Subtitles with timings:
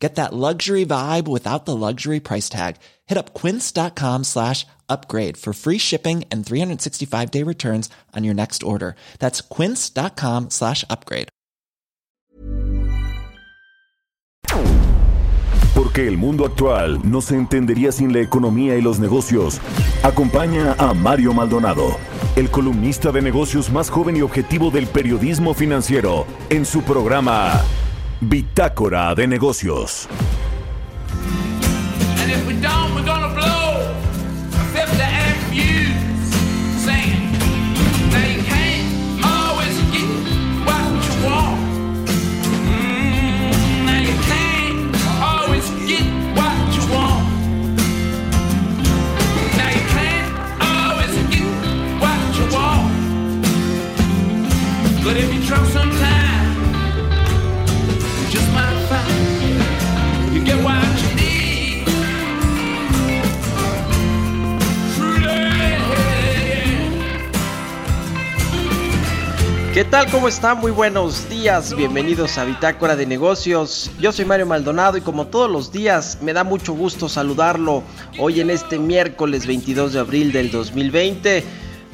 [0.00, 2.76] Get that luxury vibe without the luxury price tag.
[3.06, 8.62] Hit up quince.com slash upgrade for free shipping and 365 day returns on your next
[8.62, 8.96] order.
[9.18, 11.28] That's quince.com slash upgrade.
[15.74, 19.60] Porque el mundo actual no se entendería sin la economía y los negocios.
[20.02, 21.96] Acompaña a Mario Maldonado,
[22.36, 27.62] el columnista de negocios más joven y objetivo del periodismo financiero, en su programa
[28.20, 30.06] Bitácora de Negocios.
[32.18, 33.10] And if don't, we're
[69.80, 70.10] ¿Qué tal?
[70.10, 70.58] ¿Cómo están?
[70.58, 71.74] Muy buenos días.
[71.74, 73.90] Bienvenidos a Bitácora de Negocios.
[73.98, 77.82] Yo soy Mario Maldonado y como todos los días me da mucho gusto saludarlo
[78.18, 81.44] hoy en este miércoles 22 de abril del 2020.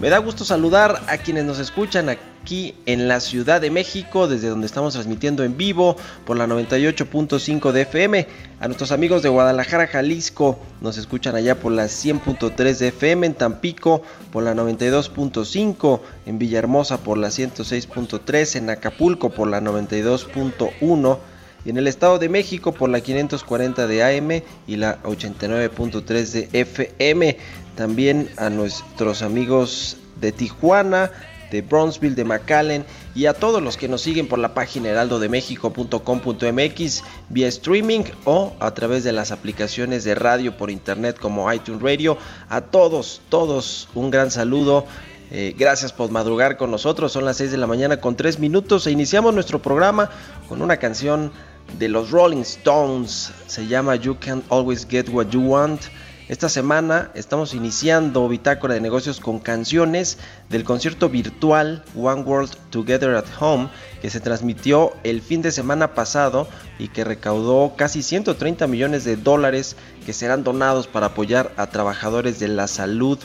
[0.01, 2.09] Me da gusto saludar a quienes nos escuchan
[2.47, 7.73] aquí en la Ciudad de México, desde donde estamos transmitiendo en vivo por la 98.5
[7.73, 8.29] de FM.
[8.61, 13.35] A nuestros amigos de Guadalajara, Jalisco, nos escuchan allá por la 100.3 de FM, en
[13.35, 21.19] Tampico por la 92.5, en Villahermosa por la 106.3, en Acapulco por la 92.1
[21.65, 26.49] y en el Estado de México por la 540 de AM y la 89.3 de
[26.53, 27.39] FM.
[27.75, 31.11] También a nuestros amigos de Tijuana,
[31.57, 32.85] de Bronzeville, de McAllen
[33.15, 38.75] y a todos los que nos siguen por la página heraldodemexico.com.mx vía streaming o a
[38.75, 42.19] través de las aplicaciones de radio por internet como iTunes Radio.
[42.51, 44.85] A todos, todos un gran saludo.
[45.31, 47.13] Eh, gracias por madrugar con nosotros.
[47.13, 50.11] Son las 6 de la mañana con 3 minutos e iniciamos nuestro programa
[50.51, 51.33] con una canción
[51.79, 53.33] de los Rolling Stones.
[53.47, 55.81] Se llama You Can't Always Get What You Want.
[56.29, 63.15] Esta semana estamos iniciando Bitácora de Negocios con canciones del concierto virtual One World Together
[63.15, 63.69] at Home
[64.03, 66.49] que se transmitió el fin de semana pasado
[66.81, 72.41] y que recaudó casi 130 millones de dólares que serán donados para apoyar a trabajadores
[72.41, 73.21] de la salud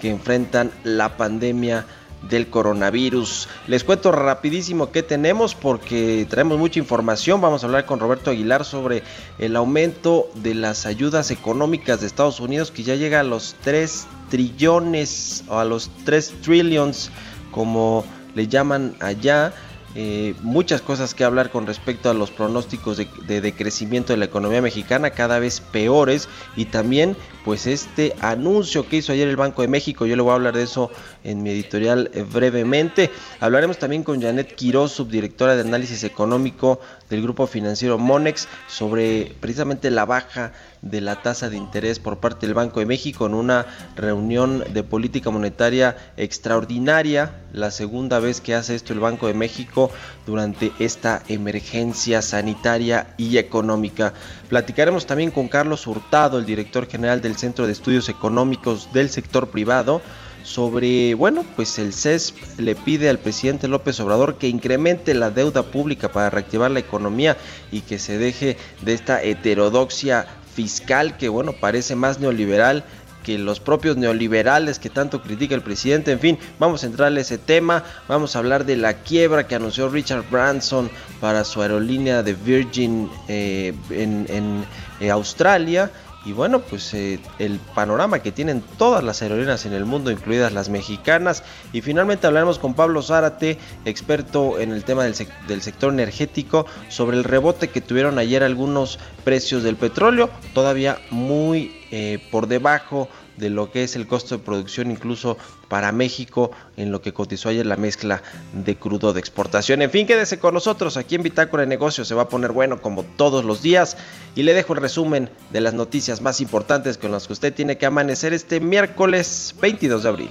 [0.00, 1.84] que enfrentan la pandemia
[2.28, 3.48] del coronavirus.
[3.66, 7.40] Les cuento rapidísimo qué tenemos porque traemos mucha información.
[7.40, 9.02] Vamos a hablar con Roberto Aguilar sobre
[9.38, 14.06] el aumento de las ayudas económicas de Estados Unidos que ya llega a los 3
[14.30, 17.10] trillones o a los 3 trillions
[17.50, 18.04] como
[18.34, 19.52] le llaman allá.
[19.98, 24.18] Eh, muchas cosas que hablar con respecto a los pronósticos de, de, de, crecimiento de
[24.18, 29.36] la economía mexicana cada vez peores y también pues este anuncio que hizo ayer el
[29.36, 30.04] Banco de México.
[30.04, 30.90] Yo le voy a hablar de eso
[31.22, 33.12] en mi editorial eh, brevemente.
[33.38, 39.92] Hablaremos también con Janet Quiroz subdirectora de análisis económico del grupo financiero Monex sobre precisamente
[39.92, 43.66] la baja de la tasa de interés por parte del Banco de México en una
[43.94, 49.92] reunión de política monetaria extraordinaria, la segunda vez que hace esto el Banco de México
[50.26, 54.12] durante esta emergencia sanitaria y económica.
[54.48, 59.48] Platicaremos también con Carlos Hurtado, el director general del Centro de Estudios Económicos del Sector
[59.48, 60.02] Privado,
[60.42, 65.64] sobre, bueno, pues el CESP le pide al presidente López Obrador que incremente la deuda
[65.64, 67.36] pública para reactivar la economía
[67.72, 72.84] y que se deje de esta heterodoxia fiscal que, bueno, parece más neoliberal
[73.26, 76.12] que los propios neoliberales que tanto critica el presidente.
[76.12, 77.82] En fin, vamos a entrarle a ese tema.
[78.06, 80.88] Vamos a hablar de la quiebra que anunció Richard Branson
[81.20, 84.64] para su aerolínea de Virgin eh, en, en
[85.00, 85.90] eh, Australia.
[86.24, 90.52] Y bueno, pues eh, el panorama que tienen todas las aerolíneas en el mundo, incluidas
[90.52, 91.42] las mexicanas.
[91.72, 95.14] Y finalmente hablaremos con Pablo Zárate, experto en el tema del,
[95.48, 101.75] del, sector energético, sobre el rebote que tuvieron ayer algunos precios del petróleo, todavía muy
[101.90, 105.36] eh, por debajo de lo que es el costo de producción incluso
[105.68, 108.22] para México en lo que cotizó ayer la mezcla
[108.52, 109.82] de crudo de exportación.
[109.82, 112.80] En fin, quédese con nosotros aquí en Bitácora de Negocios, se va a poner bueno
[112.80, 113.96] como todos los días
[114.34, 117.78] y le dejo el resumen de las noticias más importantes con las que usted tiene
[117.78, 120.30] que amanecer este miércoles 22 de abril.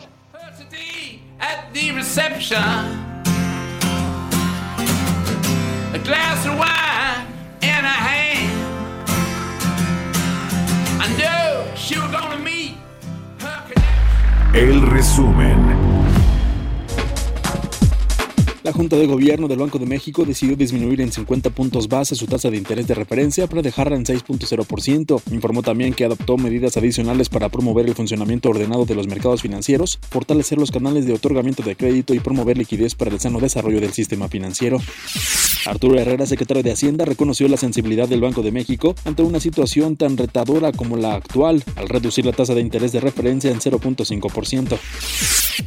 [14.54, 16.05] El resumen.
[18.66, 22.26] La Junta de Gobierno del Banco de México decidió disminuir en 50 puntos base su
[22.26, 25.22] tasa de interés de referencia para dejarla en 6.0%.
[25.32, 30.00] Informó también que adoptó medidas adicionales para promover el funcionamiento ordenado de los mercados financieros,
[30.10, 33.94] fortalecer los canales de otorgamiento de crédito y promover liquidez para el sano desarrollo del
[33.94, 34.80] sistema financiero.
[35.68, 39.96] Arturo Herrera, secretario de Hacienda, reconoció la sensibilidad del Banco de México ante una situación
[39.96, 44.80] tan retadora como la actual, al reducir la tasa de interés de referencia en 0.5%.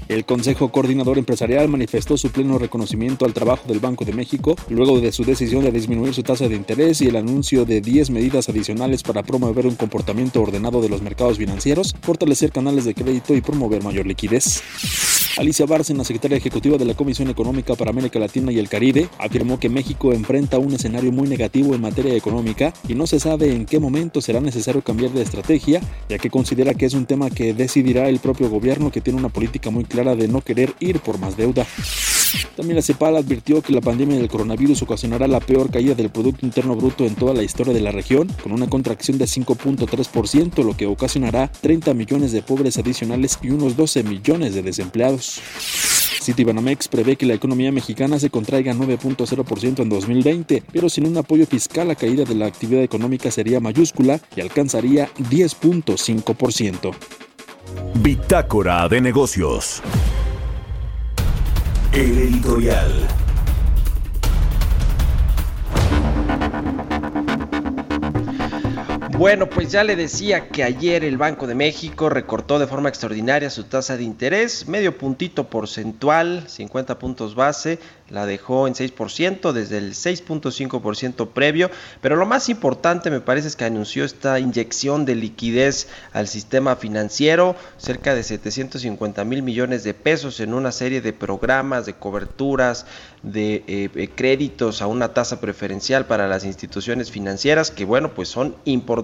[0.08, 2.87] El Consejo Coordinador Empresarial manifestó su pleno reconocimiento
[3.20, 6.56] al trabajo del Banco de México luego de su decisión de disminuir su tasa de
[6.56, 11.02] interés y el anuncio de 10 medidas adicionales para promover un comportamiento ordenado de los
[11.02, 14.62] mercados financieros, fortalecer canales de crédito y promover mayor liquidez.
[15.36, 19.60] Alicia Bárcena, secretaria ejecutiva de la Comisión Económica para América Latina y el Caribe, afirmó
[19.60, 23.64] que México enfrenta un escenario muy negativo en materia económica y no se sabe en
[23.64, 27.54] qué momento será necesario cambiar de estrategia, ya que considera que es un tema que
[27.54, 31.18] decidirá el propio gobierno que tiene una política muy clara de no querer ir por
[31.18, 31.66] más deuda.
[32.56, 36.44] También la CEPAL advirtió que la pandemia del coronavirus ocasionará la peor caída del Producto
[36.44, 40.76] Interno Bruto en toda la historia de la región, con una contracción de 5.3%, lo
[40.76, 45.40] que ocasionará 30 millones de pobres adicionales y unos 12 millones de desempleados.
[46.28, 51.46] Citibanamex prevé que la economía mexicana se contraiga 9.0% en 2020, pero sin un apoyo
[51.46, 56.94] fiscal la caída de la actividad económica sería mayúscula y alcanzaría 10.5%.
[58.02, 59.82] Bitácora de negocios.
[61.98, 63.27] El editorial.
[69.18, 73.50] Bueno, pues ya le decía que ayer el Banco de México recortó de forma extraordinaria
[73.50, 77.80] su tasa de interés, medio puntito porcentual, 50 puntos base,
[78.10, 81.68] la dejó en 6% desde el 6.5% previo,
[82.00, 86.76] pero lo más importante me parece es que anunció esta inyección de liquidez al sistema
[86.76, 92.86] financiero, cerca de 750 mil millones de pesos en una serie de programas, de coberturas,
[93.22, 98.28] de eh, eh, créditos a una tasa preferencial para las instituciones financieras que bueno, pues
[98.28, 98.54] son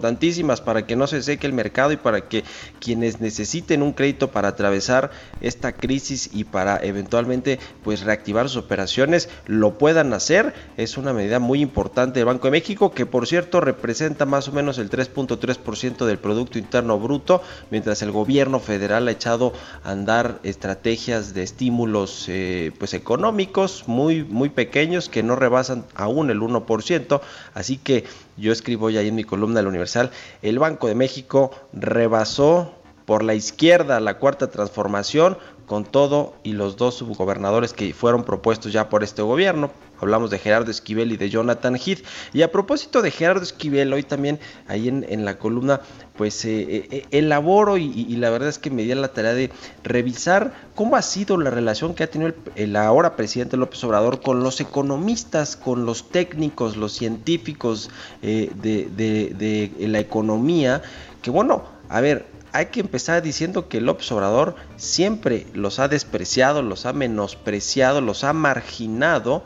[0.04, 2.44] importantísimas para que no se seque el mercado y para que
[2.78, 5.10] quienes necesiten un crédito para atravesar
[5.40, 10.52] esta crisis y para eventualmente pues reactivar sus operaciones lo puedan hacer.
[10.76, 14.52] Es una medida muy importante del Banco de México que por cierto representa más o
[14.52, 19.54] menos el 3.3% del Producto Interno Bruto, mientras el gobierno federal ha echado
[19.84, 26.28] a andar estrategias de estímulos eh, pues económicos muy, muy pequeños que no rebasan aún
[26.28, 27.20] el 1%.
[27.54, 28.04] Así que
[28.36, 30.10] yo escribo ya en mi columna de la Universal,
[30.42, 36.76] el Banco de México rebasó por la izquierda la cuarta transformación con todo y los
[36.76, 39.70] dos subgobernadores que fueron propuestos ya por este gobierno.
[40.00, 42.04] Hablamos de Gerardo Esquivel y de Jonathan Heath.
[42.32, 45.80] Y a propósito de Gerardo Esquivel, hoy también ahí en, la columna,
[46.16, 49.50] pues eh, eh, elaboro y, la verdad es que me di la tarea de
[49.82, 54.42] revisar cómo ha sido la relación que ha tenido el, ahora presidente López Obrador con
[54.42, 57.88] los economistas, con los técnicos, los científicos
[58.22, 60.82] eh, de, de, de la economía,
[61.22, 66.62] que bueno, a ver, hay que empezar diciendo que López Obrador siempre los ha despreciado,
[66.62, 69.42] los ha menospreciado, los ha marginado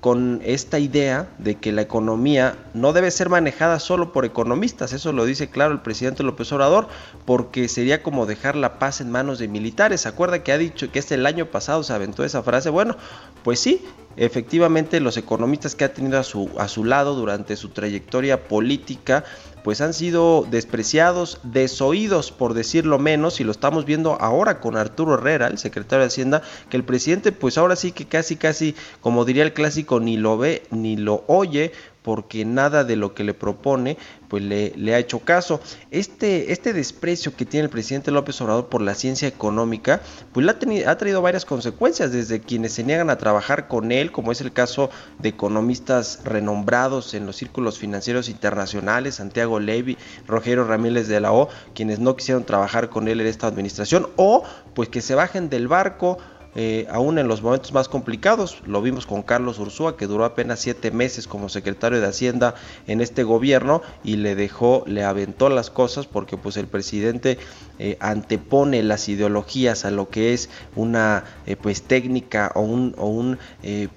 [0.00, 5.12] con esta idea de que la economía no debe ser manejada solo por economistas, eso
[5.12, 6.88] lo dice claro el presidente López Obrador,
[7.26, 10.00] porque sería como dejar la paz en manos de militares.
[10.00, 12.70] ¿Se acuerda que ha dicho que este el año pasado se aventó esa frase?
[12.70, 12.96] Bueno,
[13.44, 13.84] pues sí,
[14.16, 19.24] efectivamente los economistas que ha tenido a su, a su lado durante su trayectoria política,
[19.62, 25.14] pues han sido despreciados, desoídos por decirlo menos, y lo estamos viendo ahora con Arturo
[25.14, 29.24] Herrera, el secretario de Hacienda, que el presidente pues ahora sí que casi casi, como
[29.24, 33.34] diría el clásico, ni lo ve ni lo oye, porque nada de lo que le
[33.34, 33.96] propone
[34.30, 35.60] pues le, ha hecho caso.
[35.90, 40.00] Este, este desprecio que tiene el presidente López Obrador por la ciencia económica,
[40.32, 44.12] pues ha, tenido, ha traído varias consecuencias, desde quienes se niegan a trabajar con él,
[44.12, 44.88] como es el caso
[45.18, 51.48] de economistas renombrados en los círculos financieros internacionales, Santiago Levy, Rogelio Ramírez de la O,
[51.74, 55.66] quienes no quisieron trabajar con él en esta administración, o pues que se bajen del
[55.66, 56.18] barco,
[56.56, 58.60] eh, aún en los momentos más complicados.
[58.66, 62.54] Lo vimos con Carlos Ursúa, que duró apenas siete meses como secretario de Hacienda
[62.88, 67.38] en este gobierno y le dejó, le aventó las cosas porque pues el presidente
[67.78, 73.06] eh, antepone las ideologías a lo que es una eh, pues técnica o un, o
[73.06, 73.38] un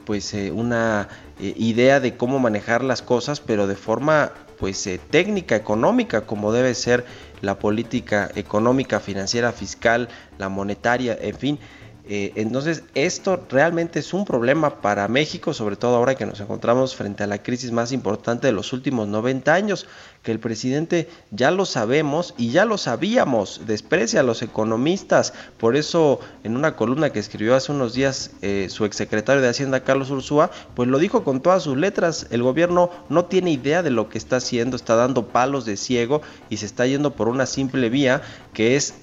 [0.06, 6.54] pues una idea de cómo manejar las cosas, pero de forma pues técnica, económica, como
[6.54, 7.06] debe ser
[7.42, 10.08] la política económica, financiera, fiscal,
[10.38, 11.60] la monetaria, en fin.
[12.06, 16.96] Eh, entonces, esto realmente es un problema para México, sobre todo ahora que nos encontramos
[16.96, 19.88] frente a la crisis más importante de los últimos 90 años,
[20.22, 25.34] que el presidente ya lo sabemos y ya lo sabíamos, desprecia a los economistas.
[25.58, 29.86] Por eso, en una columna que escribió hace unos días eh, su exsecretario de Hacienda,
[29.86, 33.92] Carlos Ursúa, pues lo dijo con todas sus letras, el gobierno no tiene idea de
[33.92, 37.46] lo que está haciendo, está dando palos de ciego y se está yendo por una
[37.46, 38.22] simple vía
[38.54, 38.96] que es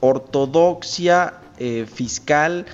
[0.00, 2.66] ortodoxia eh, fiscal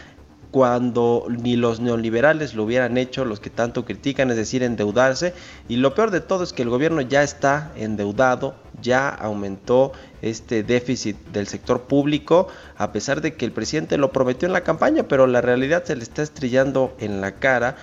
[0.53, 5.33] cuando ni los neoliberales lo hubieran hecho, los que tanto critican, es decir, endeudarse.
[5.67, 10.63] Y lo peor de todo es que el gobierno ya está endeudado, ya aumentó este
[10.63, 15.05] déficit del sector público, a pesar de que el presidente lo prometió en la campaña,
[15.05, 17.77] pero la realidad se le está estrellando en la cara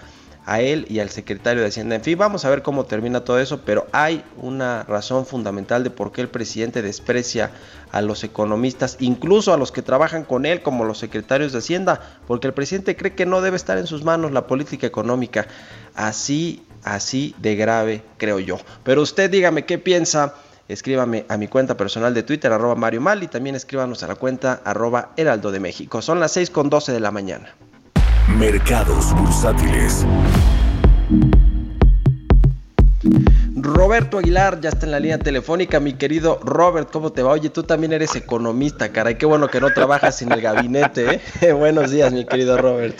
[0.50, 1.96] a él y al secretario de Hacienda.
[1.96, 5.91] En fin, vamos a ver cómo termina todo eso, pero hay una razón fundamental de
[5.91, 7.51] por qué el presidente desprecia
[7.91, 12.01] a los economistas, incluso a los que trabajan con él como los secretarios de Hacienda,
[12.25, 15.46] porque el presidente cree que no debe estar en sus manos la política económica.
[15.94, 18.58] Así, así de grave, creo yo.
[18.84, 20.34] Pero usted dígame qué piensa.
[20.68, 24.15] Escríbame a mi cuenta personal de Twitter, arroba Mario Mal, y también escríbanos a la
[24.15, 26.01] cuenta arroba Heraldo de México.
[26.01, 27.53] Son las 6 con 12 de la mañana.
[28.38, 30.06] Mercados bursátiles.
[33.56, 35.80] Roberto Aguilar ya está en la línea telefónica.
[35.80, 37.32] Mi querido Robert, ¿cómo te va?
[37.32, 39.18] Oye, tú también eres economista, caray.
[39.18, 41.52] Qué bueno que no trabajas en el gabinete, ¿eh?
[41.54, 42.98] Buenos días, mi querido Robert.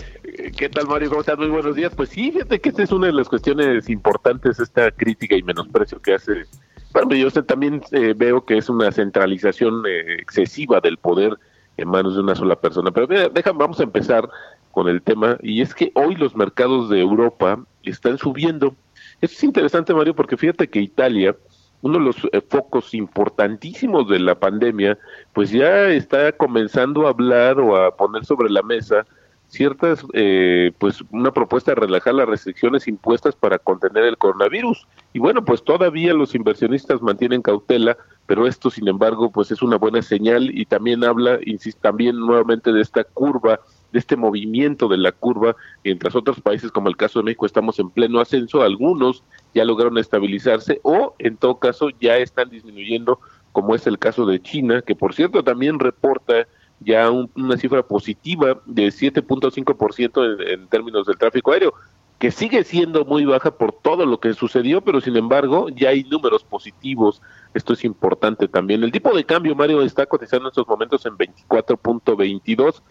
[0.58, 1.10] ¿Qué tal, Mario?
[1.10, 1.38] ¿Cómo estás?
[1.38, 1.94] Muy buenos días.
[1.96, 6.02] Pues sí, fíjate que esta es una de las cuestiones importantes, esta crítica y menosprecio
[6.02, 6.44] que hace.
[6.92, 11.38] Bueno, yo también eh, veo que es una centralización eh, excesiva del poder
[11.78, 12.92] en manos de una sola persona.
[12.92, 14.30] Pero mira, vamos a empezar
[14.72, 18.76] con el tema, y es que hoy los mercados de Europa están subiendo.
[19.22, 21.36] Esto es interesante, Mario, porque fíjate que Italia,
[21.82, 24.98] uno de los eh, focos importantísimos de la pandemia,
[25.34, 29.06] pues ya está comenzando a hablar o a poner sobre la mesa
[29.50, 34.88] ciertas, eh, pues una propuesta de relajar las restricciones impuestas para contener el coronavirus.
[35.12, 37.98] Y bueno, pues todavía los inversionistas mantienen cautela,
[38.28, 42.72] pero esto, sin embargo, pues es una buena señal y también habla, insisto, también nuevamente
[42.72, 43.60] de esta curva
[43.91, 47.79] de este movimiento de la curva, mientras otros países como el caso de México estamos
[47.79, 53.19] en pleno ascenso, algunos ya lograron estabilizarse o en todo caso ya están disminuyendo,
[53.51, 56.48] como es el caso de China, que por cierto también reporta
[56.81, 61.74] ya una cifra positiva de 7.5% en, en términos del tráfico aéreo,
[62.19, 66.03] que sigue siendo muy baja por todo lo que sucedió, pero sin embargo ya hay
[66.03, 67.22] números positivos.
[67.53, 68.84] Esto es importante también.
[68.84, 72.81] El tipo de cambio, Mario, está cotizando en estos momentos en 24.22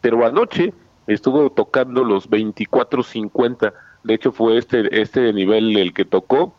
[0.00, 0.72] pero anoche
[1.06, 3.72] estuvo tocando los 24.50.
[4.04, 6.54] De hecho, fue este, este nivel el que tocó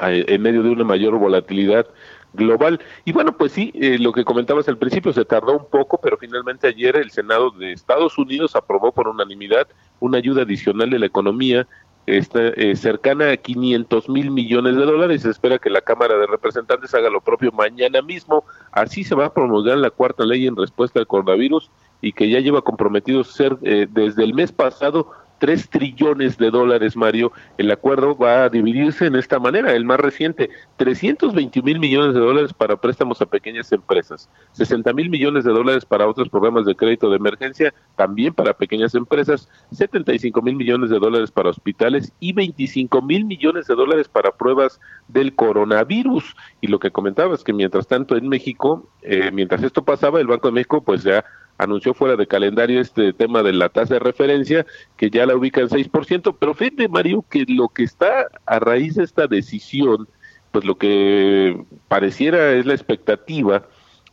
[0.00, 1.86] en medio de una mayor volatilidad
[2.32, 2.80] global.
[3.04, 6.18] Y bueno, pues sí, eh, lo que comentabas al principio, se tardó un poco, pero
[6.18, 9.66] finalmente ayer el Senado de Estados Unidos aprobó por unanimidad
[10.00, 11.66] una ayuda adicional de la economía
[12.06, 15.22] está eh, cercana a 500 mil millones de dólares.
[15.22, 18.44] Se espera que la Cámara de Representantes haga lo propio mañana mismo.
[18.70, 22.40] Así se va a promulgar la cuarta ley en respuesta al coronavirus y que ya
[22.40, 27.32] lleva comprometido ser eh, desde el mes pasado 3 trillones de dólares, Mario.
[27.58, 29.74] El acuerdo va a dividirse en esta manera.
[29.74, 35.10] El más reciente, 321 mil millones de dólares para préstamos a pequeñas empresas, 60 mil
[35.10, 40.40] millones de dólares para otros programas de crédito de emergencia, también para pequeñas empresas, 75
[40.42, 45.34] mil millones de dólares para hospitales y 25 mil millones de dólares para pruebas del
[45.34, 46.36] coronavirus.
[46.60, 50.26] Y lo que comentaba es que mientras tanto en México, eh, mientras esto pasaba, el
[50.26, 51.24] Banco de México pues ya
[51.58, 55.60] anunció fuera de calendario este tema de la tasa de referencia, que ya la ubica
[55.60, 60.08] en 6%, pero fíjate, Mario, que lo que está a raíz de esta decisión,
[60.52, 63.66] pues lo que pareciera es la expectativa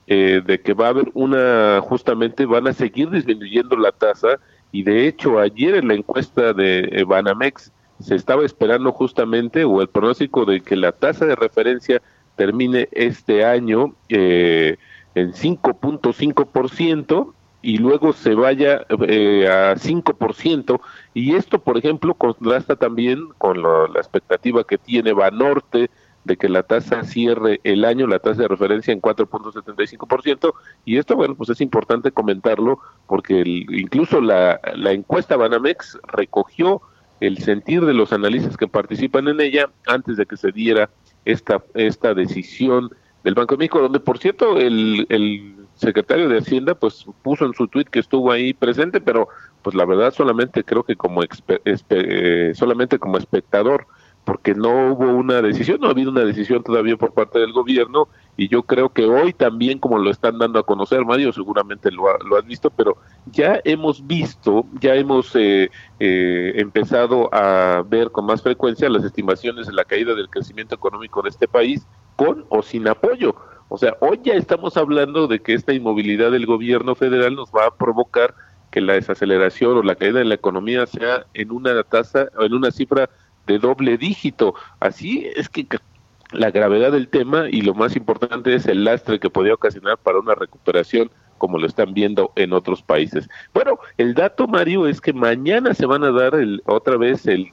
[0.07, 4.39] eh, de que va a haber una, justamente van a seguir disminuyendo la tasa,
[4.71, 9.87] y de hecho ayer en la encuesta de Banamex se estaba esperando justamente, o el
[9.87, 12.01] pronóstico de que la tasa de referencia
[12.35, 14.77] termine este año, eh,
[15.15, 20.81] en 5.5% y luego se vaya eh, a 5%.
[21.13, 25.89] Y esto, por ejemplo, contrasta también con la expectativa que tiene Banorte
[26.25, 30.53] de que la tasa cierre el año, la tasa de referencia en 4.75%.
[30.85, 36.81] Y esto, bueno, pues es importante comentarlo porque incluso la, la encuesta Banamex recogió
[37.19, 40.89] el sentir de los analistas que participan en ella antes de que se diera
[41.25, 42.89] esta, esta decisión
[43.23, 47.67] del Banco de donde por cierto el, el secretario de Hacienda pues puso en su
[47.67, 49.27] tweet que estuvo ahí presente, pero
[49.61, 53.87] pues la verdad solamente creo que como eh, solamente como espectador,
[54.23, 58.07] porque no hubo una decisión, no ha habido una decisión todavía por parte del gobierno
[58.35, 62.09] y yo creo que hoy también, como lo están dando a conocer, Mario, seguramente lo,
[62.09, 68.11] ha- lo has visto, pero ya hemos visto, ya hemos eh, eh, empezado a ver
[68.11, 72.45] con más frecuencia las estimaciones de la caída del crecimiento económico de este país con
[72.49, 73.35] o sin apoyo.
[73.67, 77.65] O sea, hoy ya estamos hablando de que esta inmovilidad del gobierno federal nos va
[77.67, 78.33] a provocar
[78.71, 82.53] que la desaceleración o la caída de la economía sea en una tasa o en
[82.53, 83.09] una cifra
[83.45, 84.55] de doble dígito.
[84.79, 85.67] Así es que
[86.33, 90.19] la gravedad del tema y lo más importante es el lastre que podría ocasionar para
[90.19, 93.27] una recuperación como lo están viendo en otros países.
[93.53, 97.49] Bueno, el dato, Mario, es que mañana se van a dar el, otra vez el-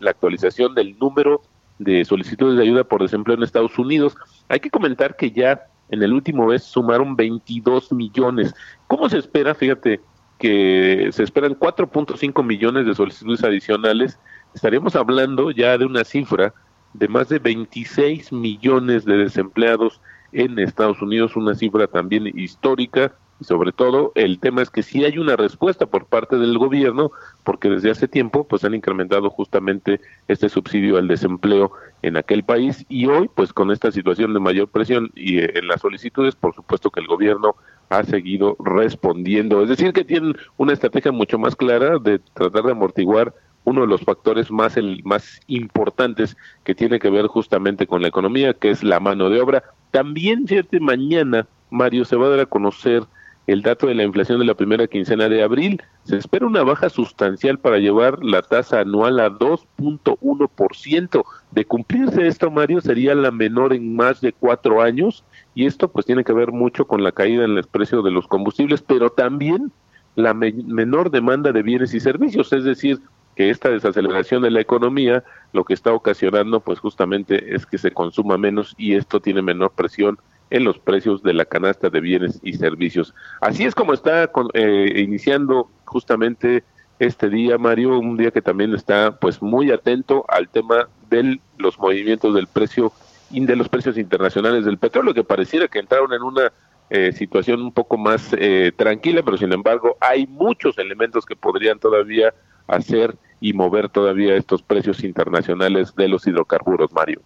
[0.00, 1.42] la actualización del número
[1.78, 4.16] de solicitudes de ayuda por desempleo en Estados Unidos.
[4.48, 8.54] Hay que comentar que ya en el último mes sumaron 22 millones.
[8.88, 9.54] ¿Cómo se espera?
[9.54, 10.00] Fíjate
[10.38, 14.18] que se esperan 4.5 millones de solicitudes adicionales.
[14.54, 16.52] Estaríamos hablando ya de una cifra
[16.94, 20.00] de más de 26 millones de desempleados
[20.32, 25.04] en Estados Unidos, una cifra también histórica y sobre todo el tema es que sí
[25.04, 27.12] hay una respuesta por parte del gobierno
[27.44, 32.84] porque desde hace tiempo pues han incrementado justamente este subsidio al desempleo en aquel país
[32.88, 36.54] y hoy pues con esta situación de mayor presión y eh, en las solicitudes por
[36.54, 37.54] supuesto que el gobierno
[37.90, 42.72] ha seguido respondiendo, es decir que tienen una estrategia mucho más clara de tratar de
[42.72, 43.32] amortiguar
[43.68, 48.08] uno de los factores más el más importantes que tiene que ver justamente con la
[48.08, 49.62] economía, que es la mano de obra.
[49.90, 53.04] También, fíjate, mañana, Mario, se va a dar a conocer
[53.46, 55.82] el dato de la inflación de la primera quincena de abril.
[56.04, 61.24] Se espera una baja sustancial para llevar la tasa anual a 2.1%.
[61.52, 66.04] De cumplirse esto, Mario, sería la menor en más de cuatro años y esto pues
[66.06, 69.72] tiene que ver mucho con la caída en el precio de los combustibles, pero también
[70.14, 72.98] la me- menor demanda de bienes y servicios, es decir,
[73.38, 77.92] que esta desaceleración de la economía lo que está ocasionando pues justamente es que se
[77.92, 80.18] consuma menos y esto tiene menor presión
[80.50, 83.14] en los precios de la canasta de bienes y servicios.
[83.40, 86.64] Así es como está con- eh, iniciando justamente
[86.98, 91.78] este día, Mario, un día que también está pues muy atento al tema de los
[91.78, 92.90] movimientos del precio
[93.30, 96.52] y de los precios internacionales del petróleo, que pareciera que entraron en una
[96.90, 101.78] eh, situación un poco más eh, tranquila, pero sin embargo hay muchos elementos que podrían
[101.78, 102.32] todavía
[102.66, 107.20] hacer y mover todavía estos precios internacionales de los hidrocarburos, Mario.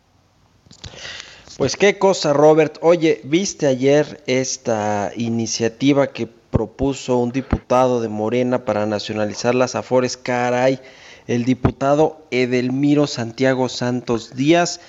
[1.59, 2.79] Pues qué cosa, Robert.
[2.81, 10.17] Oye, ¿viste ayer esta iniciativa que propuso un diputado de Morena para nacionalizar las Afores?
[10.17, 10.81] Caray,
[11.27, 14.81] el diputado Edelmiro Santiago Santos Díaz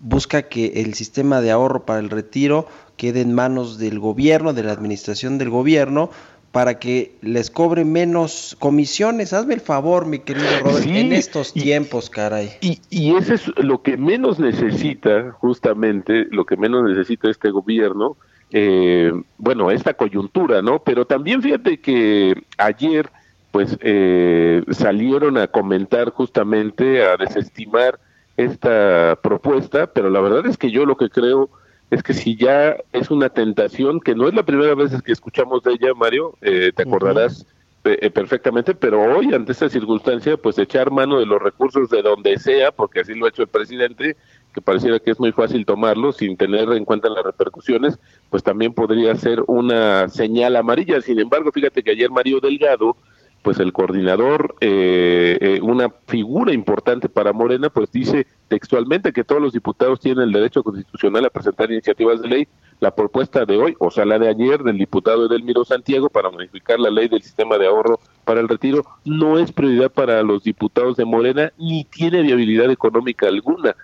[0.00, 2.66] busca que el sistema de ahorro para el retiro
[3.00, 6.10] quede en manos del gobierno, de la administración del gobierno,
[6.52, 9.32] para que les cobre menos comisiones.
[9.32, 12.50] Hazme el favor, mi querido Robert, Sí, en estos y- tiempos, caray.
[12.60, 18.18] Y, y eso es lo que menos necesita, justamente, lo que menos necesita este gobierno,
[18.50, 20.80] eh, bueno, esta coyuntura, ¿no?
[20.82, 23.08] Pero también fíjate que ayer,
[23.50, 27.98] pues, eh, salieron a comentar justamente, a desestimar
[28.36, 31.48] esta propuesta, pero la verdad es que yo lo que creo
[31.90, 35.62] es que si ya es una tentación, que no es la primera vez que escuchamos
[35.62, 37.44] de ella, Mario, eh, te acordarás
[37.84, 42.02] eh, eh, perfectamente, pero hoy ante esta circunstancia, pues echar mano de los recursos de
[42.02, 44.16] donde sea, porque así lo ha hecho el presidente,
[44.54, 47.98] que pareciera que es muy fácil tomarlo sin tener en cuenta las repercusiones,
[48.28, 51.00] pues también podría ser una señal amarilla.
[51.00, 52.96] Sin embargo, fíjate que ayer Mario Delgado,
[53.42, 59.40] pues el coordinador, eh, eh, una figura importante para Morena, pues dice textualmente que todos
[59.40, 62.48] los diputados tienen el derecho constitucional a presentar iniciativas de ley.
[62.80, 66.80] La propuesta de hoy, o sea, la de ayer del diputado Edelmiro Santiago para modificar
[66.80, 70.96] la ley del sistema de ahorro para el retiro, no es prioridad para los diputados
[70.96, 73.74] de Morena ni tiene viabilidad económica alguna.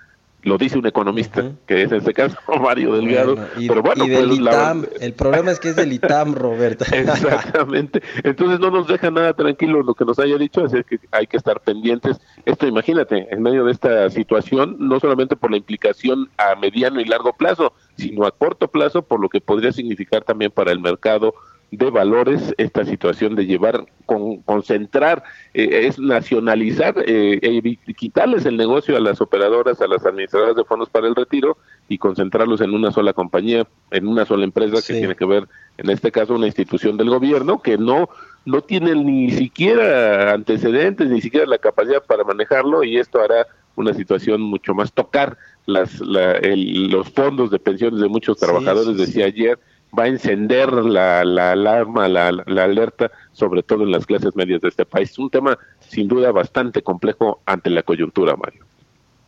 [0.46, 3.34] Lo dice un economista, que es en este caso Mario Delgado.
[3.34, 4.76] Bueno, y, pero bueno, y del pues, la-.
[5.00, 6.84] El problema es que es del ITAM, Roberto.
[6.92, 8.00] Exactamente.
[8.22, 11.36] Entonces no nos deja nada tranquilo lo que nos haya dicho, así que hay que
[11.36, 12.20] estar pendientes.
[12.44, 17.06] Esto, imagínate, en medio de esta situación, no solamente por la implicación a mediano y
[17.06, 21.34] largo plazo, sino a corto plazo, por lo que podría significar también para el mercado
[21.72, 28.56] de valores esta situación de llevar, con, concentrar, eh, es nacionalizar, eh, eh, quitarles el
[28.56, 31.56] negocio a las operadoras, a las administradoras de fondos para el retiro
[31.88, 34.92] y concentrarlos en una sola compañía, en una sola empresa Sí.
[34.92, 35.48] que tiene que ver,
[35.78, 38.08] en este caso, una institución del gobierno que no
[38.44, 43.92] no tiene ni siquiera antecedentes, ni siquiera la capacidad para manejarlo y esto hará una
[43.92, 48.86] situación mucho más tocar las la- el- los fondos de pensiones de muchos Sí, trabajadores,
[48.96, 49.58] sí, decía ayer,
[49.98, 54.60] va a encender la, la alarma, la, la alerta, sobre todo en las clases medias
[54.60, 55.18] de este país.
[55.18, 58.64] Un tema sin duda bastante complejo ante la coyuntura, Mario.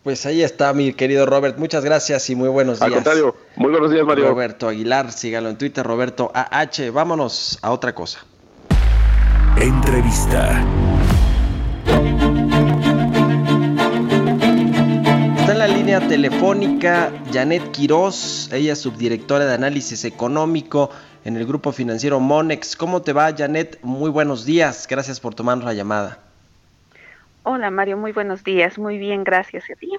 [0.03, 1.59] Pues ahí está mi querido Robert.
[1.59, 2.89] Muchas gracias y muy buenos días.
[2.89, 4.29] Al contrario, muy buenos días, Mario.
[4.29, 6.91] Roberto Aguilar, sígalo en Twitter, Roberto AH.
[6.93, 8.25] Vámonos a otra cosa.
[9.61, 10.65] Entrevista.
[15.89, 20.91] Línea telefónica Janet Quiroz, ella es subdirectora de análisis económico
[21.25, 22.77] en el grupo financiero Monex.
[22.77, 23.79] ¿Cómo te va, Janet?
[23.81, 24.87] Muy buenos días.
[24.87, 26.19] Gracias por tomarnos la llamada.
[27.43, 28.77] Hola Mario, muy buenos días.
[28.77, 29.93] Muy bien, gracias a ti.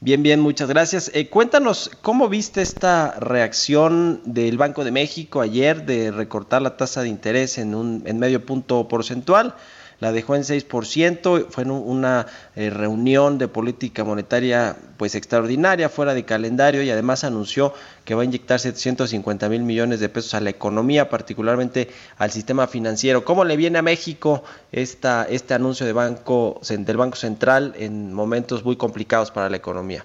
[0.00, 1.10] Bien, bien, muchas gracias.
[1.14, 7.00] Eh, cuéntanos, ¿cómo viste esta reacción del Banco de México ayer de recortar la tasa
[7.00, 9.54] de interés en, un, en medio punto porcentual?
[10.00, 16.14] La dejó en 6%, fue en una eh, reunión de política monetaria pues extraordinaria, fuera
[16.14, 20.40] de calendario y además anunció que va a inyectar 750 mil millones de pesos a
[20.40, 23.24] la economía, particularmente al sistema financiero.
[23.24, 28.64] ¿Cómo le viene a México esta, este anuncio de banco, del Banco Central en momentos
[28.64, 30.04] muy complicados para la economía?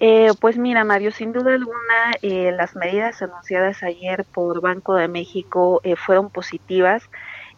[0.00, 5.08] Eh, pues mira, Mario, sin duda alguna, eh, las medidas anunciadas ayer por Banco de
[5.08, 7.02] México eh, fueron positivas.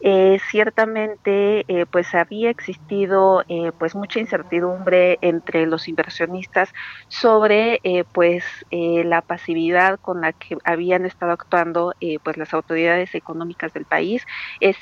[0.03, 6.71] Eh, ciertamente eh, pues había existido eh, pues mucha incertidumbre entre los inversionistas
[7.09, 12.55] sobre eh, pues eh, la pasividad con la que habían estado actuando eh, pues las
[12.55, 14.25] autoridades económicas del país.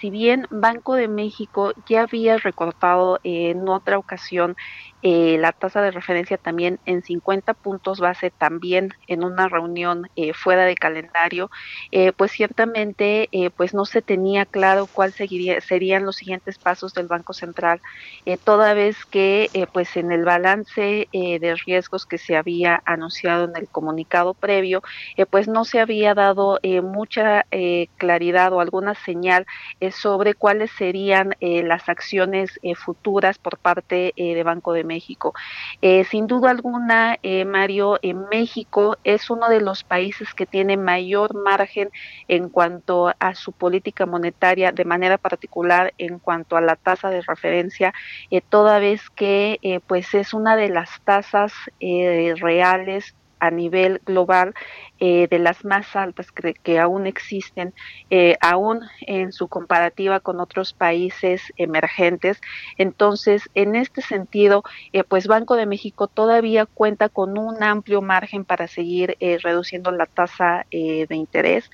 [0.00, 4.54] Si bien Banco de México ya había recortado en otra ocasión
[5.02, 10.32] eh, la tasa de referencia también en 50 puntos base también en una reunión eh,
[10.32, 11.50] fuera de calendario
[11.92, 16.94] eh, pues ciertamente eh, pues no se tenía claro cuál seguiría serían los siguientes pasos
[16.94, 17.80] del Banco Central
[18.26, 23.56] eh, toda vez que pues en el balance de riesgos que se había anunciado en
[23.56, 24.82] el comunicado previo
[25.30, 27.44] pues no se había dado mucha
[27.96, 29.46] claridad o alguna señal
[29.92, 35.34] sobre cuáles serían las acciones futuras por parte de Banco de México.
[35.80, 40.76] Eh, sin duda alguna, eh, Mario, en México es uno de los países que tiene
[40.76, 41.90] mayor margen
[42.26, 47.22] en cuanto a su política monetaria, de manera particular en cuanto a la tasa de
[47.22, 47.94] referencia,
[48.32, 51.52] eh, toda vez que eh, pues es una de las tasas
[52.40, 54.54] reales a nivel global
[55.00, 57.72] eh, de las más altas que, que aún existen,
[58.10, 62.40] eh, aún en su comparativa con otros países emergentes.
[62.78, 68.44] Entonces, en este sentido, eh, pues Banco de México todavía cuenta con un amplio margen
[68.44, 71.70] para seguir eh, reduciendo la tasa de interés.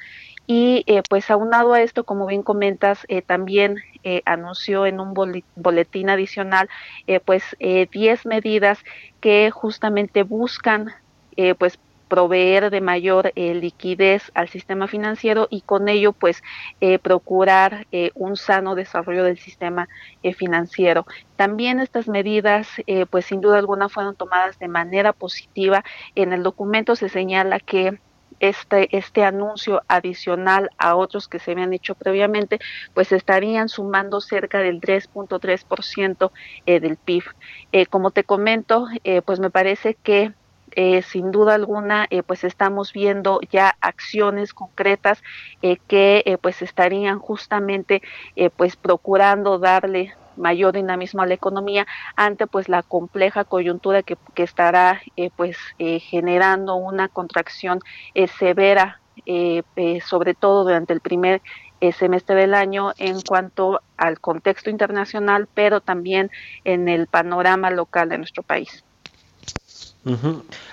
[0.46, 3.78] Y pues aunado a esto, como bien comentas, también
[4.26, 5.14] anunció en un
[5.54, 6.68] boletín adicional
[7.24, 8.78] pues 10 medidas
[9.20, 10.92] que justamente buscan
[11.36, 16.42] eh, pues proveer de mayor eh, liquidez al sistema financiero y con ello pues
[16.80, 19.88] eh, procurar eh, un sano desarrollo del sistema
[20.36, 21.06] financiero.
[21.36, 22.68] También estas medidas
[23.10, 25.84] pues sin duda alguna fueron tomadas de manera positiva.
[26.14, 27.98] En el documento se señala que
[28.40, 32.58] este, este anuncio adicional a otros que se habían hecho previamente,
[32.94, 36.30] pues estarían sumando cerca del 3.3%
[36.66, 37.24] eh, del PIB.
[37.90, 38.86] Como te comento,
[39.24, 40.32] pues me parece que
[40.76, 45.22] eh, sin duda alguna, eh, pues estamos viendo ya acciones concretas
[45.62, 48.02] eh, que eh, pues estarían justamente
[48.36, 54.16] eh, pues procurando darle mayor dinamismo a la economía ante pues la compleja coyuntura que,
[54.34, 57.78] que estará eh, pues generando una contracción
[58.36, 59.00] severa
[60.04, 61.40] sobre todo durante el primer
[61.96, 66.32] semestre del año en cuanto al contexto internacional pero también
[66.64, 68.83] en el panorama local de nuestro país.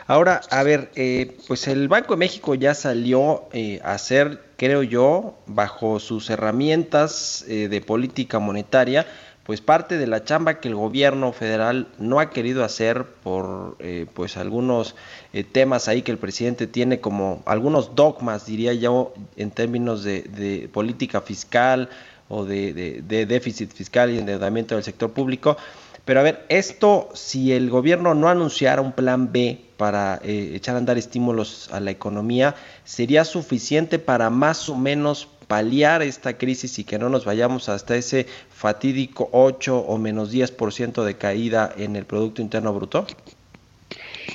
[0.07, 4.83] Ahora, a ver, eh, pues el Banco de México ya salió eh, a hacer, creo
[4.83, 9.05] yo, bajo sus herramientas eh, de política monetaria,
[9.43, 14.05] pues parte de la chamba que el gobierno federal no ha querido hacer por eh,
[14.13, 14.95] pues algunos
[15.33, 20.69] eh, temas ahí que el presidente tiene como algunos dogmas, diría yo, en términos de,
[20.71, 21.89] política fiscal
[22.29, 25.57] o de déficit fiscal y endeudamiento del sector público.
[26.05, 30.75] Pero a ver, esto, si el gobierno no anunciara un plan B para eh, echar
[30.75, 36.79] a andar estímulos a la economía, ¿sería suficiente para más o menos paliar esta crisis
[36.79, 41.95] y que no nos vayamos hasta ese fatídico 8 o menos 10% de caída en
[41.95, 43.05] el Producto Interno Bruto?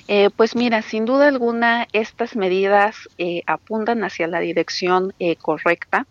[0.08, 6.06] Eh, pues mira, sin duda alguna, estas medidas eh, apuntan hacia la dirección eh, correcta.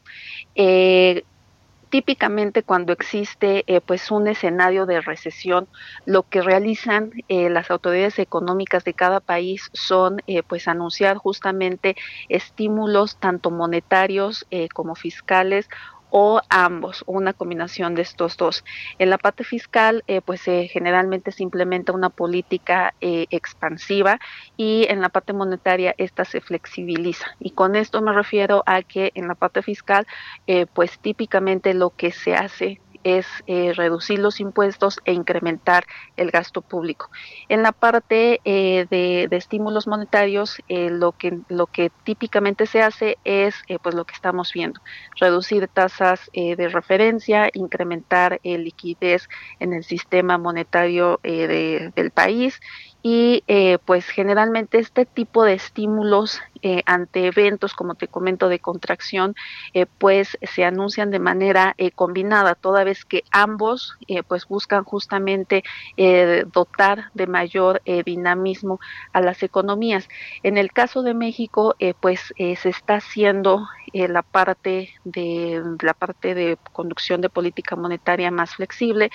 [1.96, 5.70] Típicamente cuando existe eh, pues un escenario de recesión,
[6.06, 11.96] lo que realizan eh, las autoridades económicas de cada país son eh, pues anunciar justamente
[12.28, 15.70] estímulos tanto monetarios como fiscales
[16.18, 18.64] o ambos, una combinación de estos dos.
[19.00, 24.22] En la parte fiscal, eh, pues generalmente se implementa una política eh, expansiva
[24.56, 27.26] y en la parte monetaria esta se flexibiliza.
[27.38, 30.08] Y con esto me refiero a que en la parte fiscal,
[30.48, 35.86] eh, pues típicamente lo que se hace es eh, reducir los impuestos e incrementar
[36.18, 37.10] el gasto público.
[37.48, 43.18] En la parte eh, de, estímulos monetarios, eh, lo que lo que típicamente se hace
[43.24, 44.82] es pues lo que estamos viendo:
[45.20, 52.60] reducir tasas de referencia, incrementar liquidez en el sistema monetario del país
[53.04, 53.44] y
[53.86, 59.36] pues generalmente este tipo de estímulos eh, ante eventos, como te comento, de contracción,
[59.74, 65.64] eh, pues se anuncian de manera combinada, toda vez que ambos pues buscan justamente
[66.52, 68.80] dotar de mayor dinamismo
[69.14, 70.08] a las economías.
[70.44, 76.58] En el caso de México, pues se está haciendo la parte de la parte de
[76.74, 79.12] conducción de política monetaria más flexible.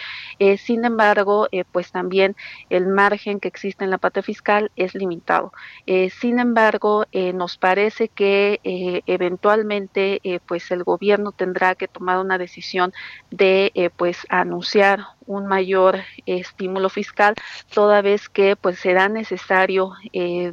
[0.59, 2.37] sin embargo, pues también
[2.69, 5.53] el margen que existe en la parte fiscal es limitado.
[5.87, 12.19] Eh, sin embargo, eh, nos parece que eh, eventualmente pues el gobierno tendrá que tomar
[12.19, 12.93] una decisión
[13.31, 17.35] de pues anunciar un mayor estímulo fiscal,
[17.73, 19.93] toda vez que pues será necesario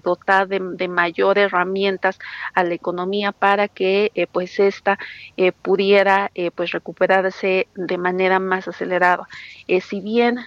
[0.02, 2.20] dotar de, de mayor herramientas
[2.54, 4.98] a la economía para que pues esta
[5.62, 9.28] pudiera pues recuperarse de manera más acelerada.
[9.82, 10.40] si bien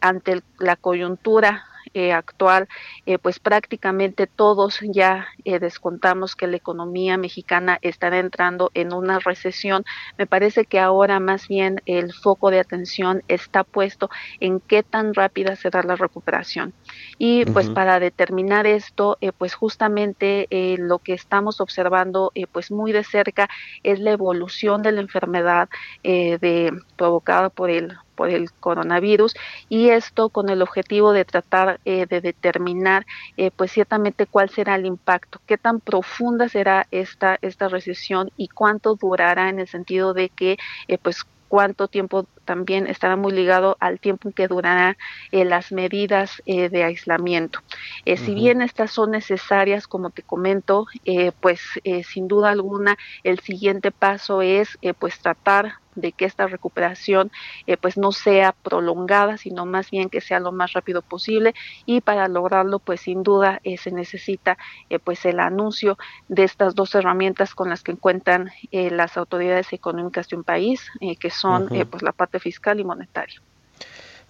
[0.00, 2.68] ante la coyuntura eh, actual,
[3.04, 9.18] eh, pues prácticamente todos ya eh, descontamos que la economía mexicana estará entrando en una
[9.18, 9.84] recesión.
[10.16, 15.14] Me parece que ahora más bien el foco de atención está puesto en qué tan
[15.14, 16.74] rápida será la recuperación.
[17.18, 20.46] Y pues para determinar esto, pues justamente
[20.78, 23.48] lo que estamos observando pues muy de cerca
[23.82, 25.68] es la evolución de la enfermedad
[26.02, 29.34] de, provocada por el por el coronavirus
[29.70, 33.06] y esto con el objetivo de tratar eh, de determinar
[33.38, 38.48] eh, pues ciertamente cuál será el impacto, qué tan profunda será esta, esta recesión y
[38.48, 43.76] cuánto durará en el sentido de que eh, pues cuánto tiempo también estará muy ligado
[43.78, 44.96] al tiempo en que durarán
[45.30, 47.60] las medidas de aislamiento.
[48.04, 50.86] Si bien estas son necesarias, como te comento,
[51.38, 51.60] pues
[52.08, 57.30] sin duda alguna el siguiente paso es pues tratar de que esta recuperación
[57.66, 61.54] eh, pues no sea prolongada, sino más bien que sea lo más rápido posible.
[61.86, 64.58] Y para lograrlo pues sin duda eh, se necesita
[64.88, 70.28] eh, pues el anuncio de estas dos herramientas con las que cuentan las autoridades económicas
[70.28, 73.40] de un país, que son pues la parte fiscal y monetaria.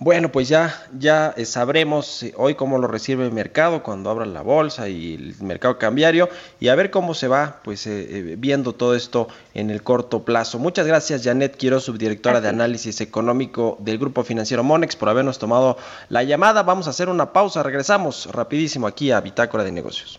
[0.03, 4.25] Bueno, pues ya, ya eh, sabremos eh, hoy cómo lo recibe el mercado cuando abra
[4.25, 8.73] la bolsa y el mercado cambiario y a ver cómo se va pues eh, viendo
[8.73, 10.59] todo esto en el corto plazo.
[10.59, 15.77] Muchas gracias Janet Quiero, subdirectora de análisis económico del Grupo Financiero Monex por habernos tomado
[16.09, 16.63] la llamada.
[16.63, 20.19] Vamos a hacer una pausa, regresamos rapidísimo aquí a Bitácora de Negocios.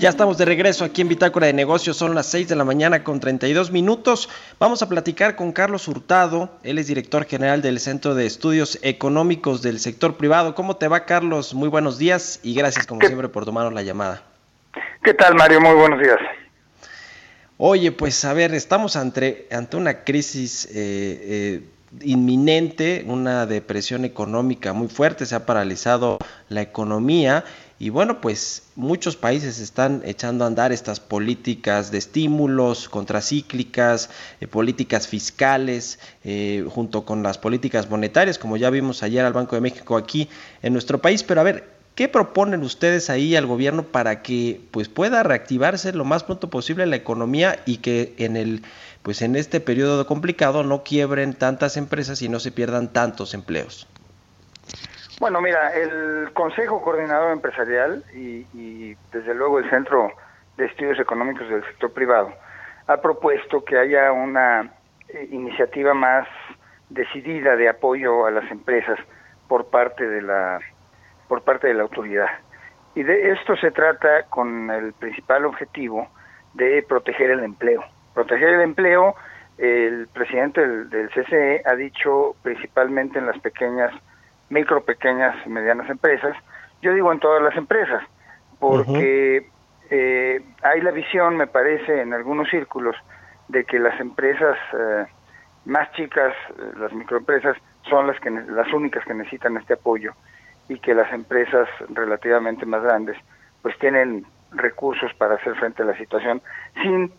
[0.00, 3.04] Ya estamos de regreso aquí en Bitácora de Negocios, son las 6 de la mañana
[3.04, 4.30] con 32 minutos.
[4.58, 9.60] Vamos a platicar con Carlos Hurtado, él es director general del Centro de Estudios Económicos
[9.60, 10.54] del Sector Privado.
[10.54, 11.52] ¿Cómo te va Carlos?
[11.52, 14.22] Muy buenos días y gracias como siempre por tomarnos la llamada.
[15.04, 15.60] ¿Qué tal Mario?
[15.60, 16.16] Muy buenos días.
[17.58, 21.62] Oye, pues a ver, estamos ante, ante una crisis eh, eh,
[22.00, 26.16] inminente, una depresión económica muy fuerte, se ha paralizado
[26.48, 27.44] la economía
[27.82, 34.10] y bueno, pues muchos países están echando a andar estas políticas de estímulos contracíclicas,
[34.42, 39.56] eh, políticas fiscales, eh, junto con las políticas monetarias, como ya vimos ayer al Banco
[39.56, 40.28] de México aquí
[40.60, 41.22] en nuestro país.
[41.22, 46.04] Pero a ver, ¿qué proponen ustedes ahí al gobierno para que pues pueda reactivarse lo
[46.04, 48.62] más pronto posible la economía y que en el
[49.02, 53.86] pues en este periodo complicado no quiebren tantas empresas y no se pierdan tantos empleos?
[55.20, 60.10] Bueno, mira, el Consejo Coordinador Empresarial y, desde luego el Centro
[60.56, 62.32] de Estudios Económicos del Sector Privado
[62.86, 64.72] ha propuesto que haya una
[65.10, 66.26] eh, iniciativa más
[66.88, 68.98] decidida de apoyo a las empresas
[69.46, 70.58] por parte de la
[71.28, 72.30] por parte de la autoridad.
[72.94, 76.08] Y de esto se trata con el principal objetivo
[76.54, 77.84] de proteger el empleo.
[78.14, 79.14] Proteger el empleo,
[79.58, 83.92] el presidente del CCE ha dicho principalmente en las pequeñas
[84.50, 86.36] micro, pequeñas y medianas empresas.
[86.82, 88.02] Yo digo en todas las empresas,
[88.58, 89.48] porque
[89.90, 92.96] eh, hay la visión, me parece, en algunos círculos,
[93.48, 95.06] de que las empresas eh,
[95.64, 97.56] más chicas, eh, las microempresas,
[97.88, 100.12] son las que las únicas que necesitan este apoyo
[100.68, 103.16] y que las empresas relativamente más grandes
[103.62, 106.42] pues tienen recursos para hacer frente a la situación
[106.82, 107.12] sin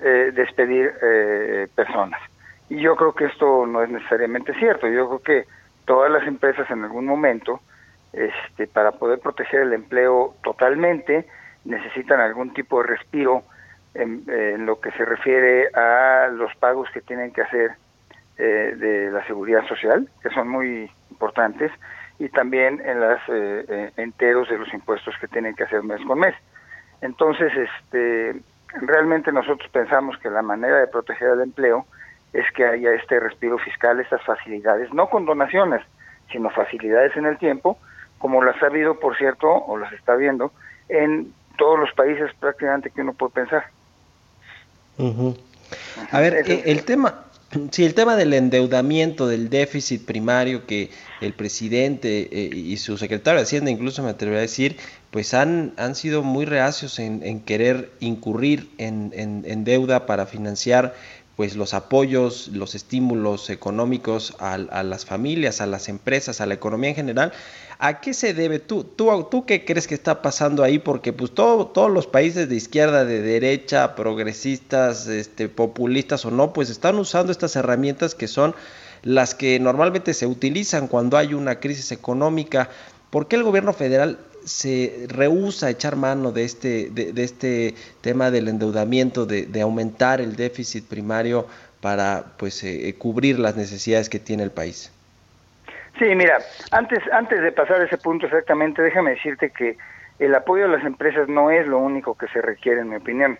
[0.00, 2.20] eh, despedir eh, personas.
[2.68, 4.88] Y yo creo que esto no es necesariamente cierto.
[4.88, 5.48] Yo creo que
[5.84, 7.60] todas las empresas en algún momento,
[8.12, 11.26] este, para poder proteger el empleo totalmente,
[11.64, 13.42] necesitan algún tipo de respiro
[13.94, 17.72] en, lo que se refiere a los pagos que tienen que hacer
[18.38, 21.70] eh, de la seguridad social, que son muy importantes,
[22.18, 26.00] y también en las eh, eh, enteros de los impuestos que tienen que hacer mes
[26.06, 26.34] con mes.
[27.00, 28.40] Entonces, este,
[28.80, 31.86] realmente nosotros pensamos que la manera de proteger el empleo
[32.34, 35.82] es que haya este respiro fiscal, estas facilidades, no con donaciones,
[36.30, 37.78] sino facilidades en el tiempo,
[38.18, 40.52] como las ha habido, por cierto, o las está viendo,
[40.88, 43.64] en todos los países prácticamente que uno puede pensar.
[46.10, 47.24] A ver, el tema,
[47.70, 53.38] Sí, el tema del endeudamiento, del déficit primario que el presidente eh, y su secretario
[53.38, 54.76] de Hacienda, incluso me atrevería a decir,
[55.10, 60.26] pues han, han sido muy reacios en, en querer incurrir en, en, en, deuda para
[60.26, 60.94] financiar
[61.36, 66.90] pues los apoyos, los estímulos económicos a, las familias, a las empresas, a la economía
[66.90, 67.32] en general.
[67.78, 68.60] ¿A qué se debe?
[68.60, 70.78] ¿Tú, tú, tú qué crees que está pasando ahí?
[70.78, 76.52] Porque pues todo, todos los países de izquierda, de derecha, progresistas, este, populistas o no,
[76.52, 78.54] pues están usando estas herramientas que son
[79.02, 82.70] las que normalmente se utilizan cuando hay una crisis económica.
[83.10, 87.74] ¿Por qué el gobierno federal se rehúsa a echar mano de este, de, de este
[88.00, 91.46] tema del endeudamiento, de, de, aumentar el déficit primario
[91.80, 94.92] para pues eh, cubrir las necesidades que tiene el país?
[95.98, 96.38] Sí, mira,
[96.70, 99.76] antes, antes de pasar a ese punto exactamente, déjame decirte que
[100.18, 103.38] el apoyo a las empresas no es lo único que se requiere, en mi opinión.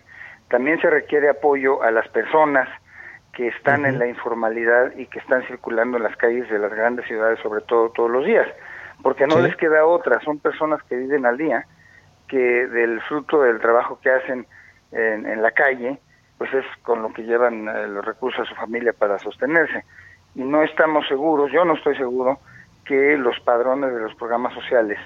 [0.49, 2.69] También se requiere apoyo a las personas
[3.33, 3.89] que están uh -huh.
[3.89, 7.61] en la informalidad y que están circulando en las calles de las grandes ciudades, sobre
[7.61, 8.47] todo todos los días
[9.01, 9.43] porque no sí.
[9.43, 11.65] les queda otra, son personas que viven al día,
[12.27, 14.47] que del fruto del trabajo que hacen
[14.91, 15.99] en, en la calle,
[16.37, 19.83] pues es con lo que llevan eh, los recursos a su familia para sostenerse.
[20.35, 22.39] Y no estamos seguros, yo no estoy seguro,
[22.83, 24.99] que los padrones de los programas sociales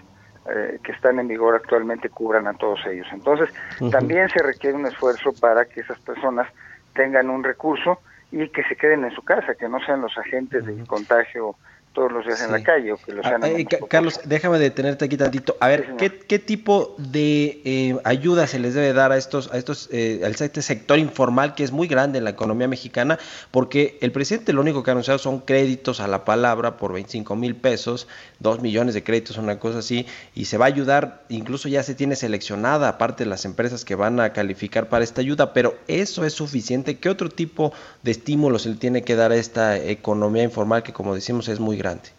[0.50, 3.08] eh, que están en vigor actualmente cubran a todos ellos.
[3.12, 3.50] Entonces,
[3.80, 3.92] uh -huh.
[3.92, 6.48] también se requiere un esfuerzo para que esas personas
[6.94, 8.00] tengan un recurso
[8.32, 10.76] y que se queden en su casa, que no sean los agentes uh -huh.
[10.76, 11.56] de contagio
[11.94, 12.46] todos los días sí.
[12.46, 13.44] en la calle o que lo sean.
[13.44, 15.58] Ah, eh, Carlos, déjame detenerte aquí tantito.
[15.60, 19.52] A ver, sí, ¿qué, ¿qué, tipo de eh, ayuda se les debe dar a estos,
[19.52, 23.18] a estos, eh, a este sector informal que es muy grande en la economía mexicana?
[23.52, 27.36] Porque el presidente lo único que ha anunciado son créditos a la palabra por 25
[27.36, 28.08] mil pesos,
[28.40, 31.96] 2 millones de créditos, una cosa así, y se va a ayudar, incluso ya se
[31.96, 36.24] tiene seleccionada, aparte de las empresas que van a calificar para esta ayuda, pero ¿eso
[36.24, 36.98] es suficiente?
[36.98, 37.74] ¿Qué otro tipo
[38.04, 41.60] de estímulo se le tiene que dar a esta economía informal que, como decimos, es
[41.60, 42.10] muy grande?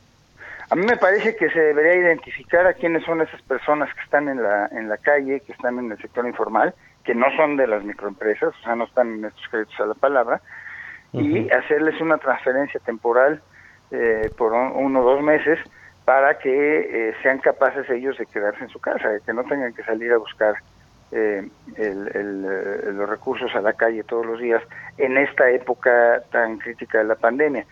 [0.71, 4.29] A mí me parece que se debería identificar a quiénes son esas personas que están
[4.29, 7.67] en la, en la calle, que están en el sector informal, que no son de
[7.67, 10.41] las microempresas, o sea, no están en estos créditos a la palabra,
[11.13, 11.47] uh -huh.
[11.47, 13.41] y hacerles una transferencia temporal
[13.91, 15.59] eh, por un, uno o dos meses
[16.05, 16.51] para que
[17.09, 20.13] eh, sean capaces ellos de quedarse en su casa, de que no tengan que salir
[20.13, 20.55] a buscar
[21.13, 21.43] eh,
[21.77, 24.63] el, el, los recursos a la calle todos los días
[24.99, 27.65] en esta época tan crítica de la pandemia.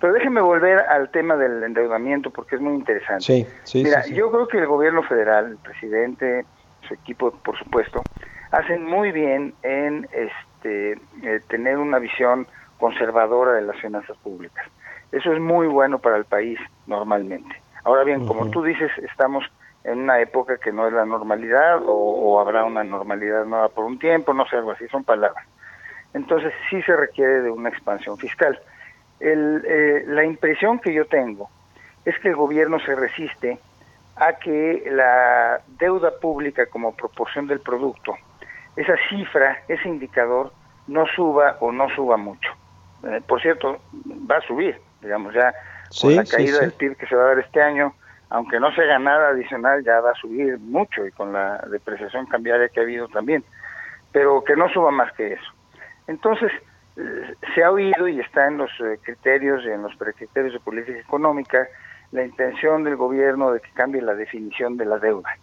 [0.00, 3.24] Pero déjeme volver al tema del endeudamiento porque es muy interesante.
[3.24, 6.44] Sí, sí, Mira, sí, yo creo que el gobierno federal, el presidente,
[6.86, 8.02] su equipo, por supuesto,
[8.50, 12.46] hacen muy bien en este eh, tener una visión
[12.78, 14.66] conservadora de las finanzas públicas.
[15.12, 17.56] Eso es muy bueno para el país normalmente.
[17.84, 18.28] Ahora bien, uh -huh.
[18.28, 19.44] como tú dices, estamos
[19.84, 23.84] en una época que no es la normalidad o, o habrá una normalidad nueva por
[23.84, 25.46] un tiempo, no sé, algo así, son palabras.
[26.12, 28.58] Entonces sí se requiere de una expansión fiscal
[29.20, 31.50] el, eh, la impresión que yo tengo
[32.04, 33.58] es que el gobierno se resiste
[34.16, 38.16] a que la deuda pública como proporción del producto,
[38.76, 40.52] esa cifra, ese indicador,
[40.86, 42.50] no suba o no suba mucho.
[43.04, 43.78] Eh, por cierto,
[44.30, 45.52] va a subir, digamos, ya
[45.90, 46.60] sí, con la caída sí, sí.
[46.60, 47.94] del PIB que se va a dar este año,
[48.30, 52.26] aunque no se haga nada adicional, ya va a subir mucho y con la depreciación
[52.26, 53.44] cambiaria que ha habido también,
[54.12, 55.52] pero que no suba más que eso.
[56.06, 56.52] Entonces,
[57.54, 60.98] se ha oído y está en los eh, criterios y en los precriterios de política
[60.98, 61.68] económica
[62.12, 65.36] la intención del gobierno de que cambie la definición de la deuda,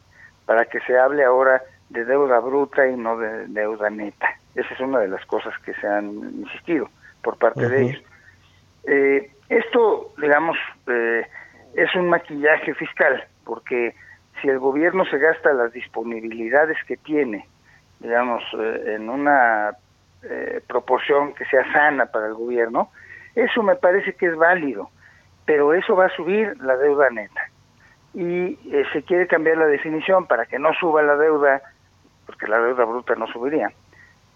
[0.46, 4.30] para que se hable ahora de deuda bruta y no de deuda neta.
[4.56, 6.90] Esa es una de las cosas que se han insistido
[7.22, 7.70] por parte uh -huh.
[7.70, 8.04] de ellos.
[8.86, 11.26] Eh, esto, digamos, eh,
[11.76, 13.96] es un maquillaje fiscal, porque
[14.42, 17.48] si el gobierno se gasta las disponibilidades que tiene,
[18.00, 19.72] digamos, eh, en una
[20.24, 22.90] eh, proporción que sea sana para el gobierno,
[23.36, 24.90] eso me parece que es válido,
[25.46, 27.50] pero eso va a subir la deuda neta.
[28.14, 31.62] Y eh, se quiere cambiar la definición para que no suba la deuda,
[32.26, 33.72] porque la deuda bruta no subiría.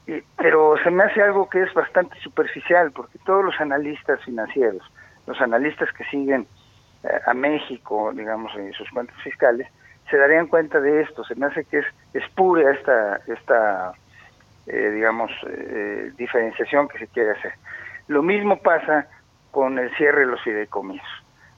[0.07, 4.83] Y, pero se me hace algo que es bastante superficial, porque todos los analistas financieros,
[5.27, 6.47] los analistas que siguen
[7.03, 9.67] eh, a México, digamos, en sus cuentas fiscales,
[10.09, 11.23] se darían cuenta de esto.
[11.23, 13.93] Se me hace que es espúrea esta, esta
[14.67, 17.53] eh, digamos, eh, diferenciación que se quiere hacer.
[18.07, 19.07] Lo mismo pasa
[19.51, 21.07] con el cierre de los fideicomisos.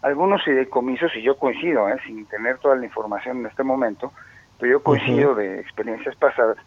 [0.01, 1.97] Algunos fideicomisos, y yo coincido, ¿eh?
[2.05, 4.13] sin tener toda la información en este momento,
[4.59, 6.57] pero yo coincido de experiencias pasadas,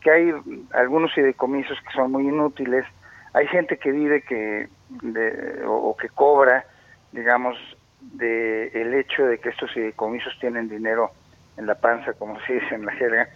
[0.00, 0.34] que hay
[0.74, 2.84] algunos fideicomisos que son muy inútiles,
[3.32, 6.66] hay gente que vive que de, o, o, que cobra,
[7.12, 7.56] digamos,
[8.00, 11.12] de el hecho de que estos fideicomisos tienen dinero
[11.56, 13.28] en la panza, como se dice en la jerga,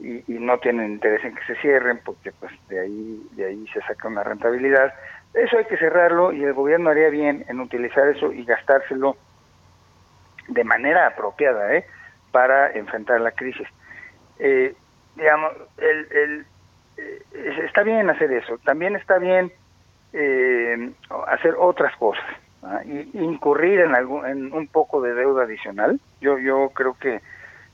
[0.00, 3.66] y, y, no tienen interés en que se cierren porque pues de ahí de ahí
[3.72, 4.92] se saca una rentabilidad.
[5.32, 9.16] Eso hay que cerrarlo y el gobierno haría bien en utilizar eso y gastárselo
[10.48, 11.86] de manera apropiada ¿eh?
[12.32, 13.66] para enfrentar la crisis.
[14.38, 14.74] Eh,
[15.16, 16.46] digamos el, el
[16.96, 17.22] eh,
[17.64, 18.58] está bien hacer eso.
[18.58, 19.52] También está bien
[20.12, 20.92] eh,
[21.28, 22.24] hacer otras cosas
[22.86, 26.00] y incurrir en algún en un poco de deuda adicional.
[26.20, 27.20] Yo yo creo que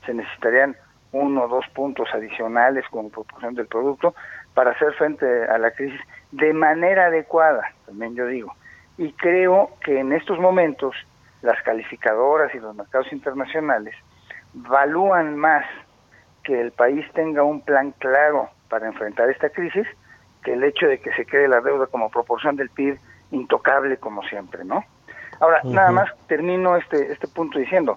[0.05, 0.75] se necesitarían
[1.11, 4.13] uno o dos puntos adicionales como proporción del producto
[4.53, 5.99] para hacer frente a la crisis
[6.31, 8.53] de manera adecuada, también yo digo.
[8.97, 10.95] Y creo que en estos momentos
[11.41, 13.95] las calificadoras y los mercados internacionales
[14.53, 15.65] valúan más
[16.43, 19.87] que el país tenga un plan claro para enfrentar esta crisis
[20.43, 22.97] que el hecho de que se quede la deuda como proporción del PIB
[23.31, 24.83] intocable como siempre, ¿no?
[25.39, 25.73] Ahora, uh -huh.
[25.73, 27.95] nada más termino este, este punto diciendo,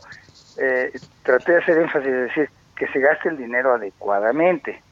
[0.58, 0.92] eh,
[1.22, 4.82] traté de hacer énfasis de decir que se gaste el dinero adecuadamente.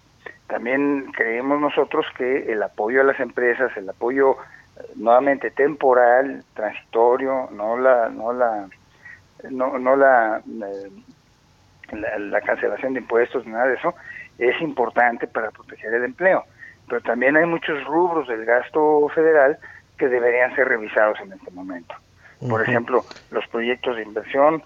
[0.46, 7.48] También creemos nosotros que el apoyo a las empresas, el apoyo eh, nuevamente temporal, transitorio,
[7.52, 8.68] no la, no la,
[9.50, 10.90] no, no la, eh,
[11.92, 13.94] la, la cancelación de impuestos, nada de eso,
[14.38, 16.44] es importante para proteger el empleo.
[16.88, 19.58] Pero también hay muchos rubros del gasto federal
[19.96, 21.94] que deberían ser revisados en este momento.
[22.40, 22.68] Por uh -huh.
[22.68, 24.62] ejemplo, los proyectos de inversión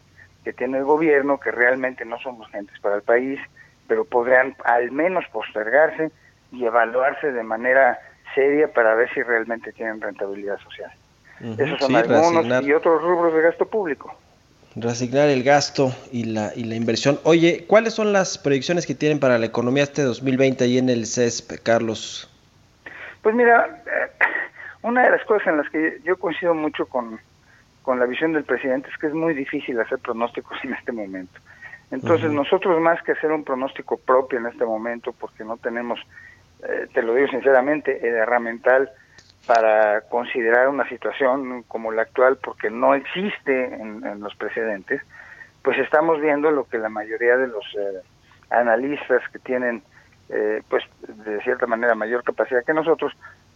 [0.46, 3.40] que tiene el gobierno, que realmente no son urgentes para el país,
[3.88, 6.12] pero podrían al menos postergarse
[6.52, 7.98] y evaluarse de manera
[8.32, 10.92] seria para ver si realmente tienen rentabilidad social.
[11.40, 11.64] Uh -huh.
[11.64, 14.14] Esos son sí, algunos reasignar, y otros rubros de gasto público.
[14.76, 17.18] Reasignar el gasto y la, y la inversión.
[17.24, 21.06] Oye, ¿cuáles son las proyecciones que tienen para la economía este 2020 ahí en el
[21.06, 22.30] CESP, Carlos?
[23.20, 23.82] Pues mira,
[24.82, 27.18] una de las cosas en las que yo coincido mucho con,
[27.86, 31.40] con la visión del presidente es que es muy difícil hacer pronósticos en este momento.
[31.92, 32.42] Entonces, uh -huh.
[32.42, 36.00] nosotros más que hacer un pronóstico propio en este momento, porque no tenemos,
[36.68, 38.90] eh, te lo digo sinceramente, el herramental
[39.46, 45.00] para considerar una situación como la actual, porque no existe en, en los precedentes,
[45.62, 48.02] pues estamos viendo lo que la mayoría de los eh,
[48.50, 49.82] analistas que tienen,
[50.28, 50.82] eh, pues
[51.24, 53.12] de cierta manera mayor capacidad que nosotros,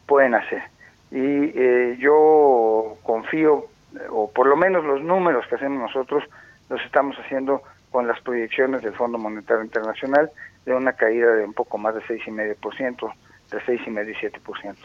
[0.07, 0.63] pueden hacer.
[1.11, 3.67] Y eh, yo confío,
[4.11, 6.25] o por lo menos los números que hacemos nosotros,
[6.69, 10.31] los estamos haciendo con las proyecciones del Fondo Monetario Internacional
[10.65, 13.13] de una caída de un poco más de 6,5%,
[13.51, 14.77] de 6,5 y 7%.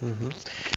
[0.00, 0.32] Uh -huh.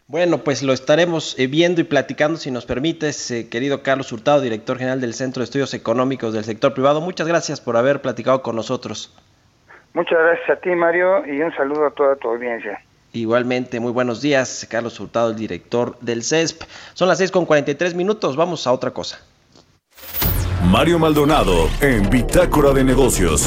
[0.08, 4.40] Bueno, pues lo estaremos eh, viendo y platicando si nos permites, eh, querido Carlos Hurtado,
[4.40, 7.00] director general del Centro de Estudios Económicos del Sector Privado.
[7.00, 9.14] Muchas gracias por haber platicado con nosotros.
[9.94, 12.80] Muchas gracias a ti, Mario, y un saludo a toda tu audiencia.
[13.12, 16.62] Igualmente, muy buenos días, Carlos Hurtado, el director del CESP.
[16.94, 19.20] Son las 6 con 43 minutos, vamos a otra cosa.
[20.64, 23.46] Mario Maldonado en Bitácora de Negocios.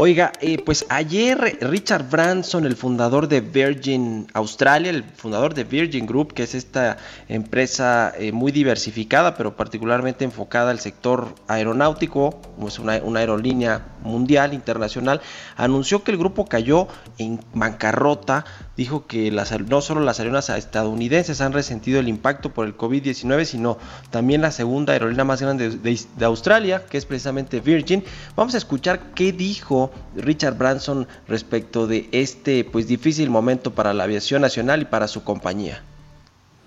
[0.00, 6.06] Oiga, eh, pues ayer Richard Branson, el fundador de Virgin Australia, el fundador de Virgin
[6.06, 12.78] Group, que es esta empresa eh, muy diversificada, pero particularmente enfocada al sector aeronáutico, es
[12.78, 15.20] una, una, aerolínea mundial, internacional,
[15.56, 16.86] anunció que el grupo cayó
[17.18, 18.44] en bancarrota,
[18.78, 23.44] dijo que las, no solo las aerolíneas estadounidenses han resentido el impacto por el COVID-19,
[23.44, 23.76] sino
[24.10, 28.04] también la segunda aerolínea más grande de, de, de Australia, que es precisamente Virgin.
[28.36, 34.04] Vamos a escuchar qué dijo Richard Branson respecto de este pues difícil momento para la
[34.04, 35.82] aviación nacional y para su compañía.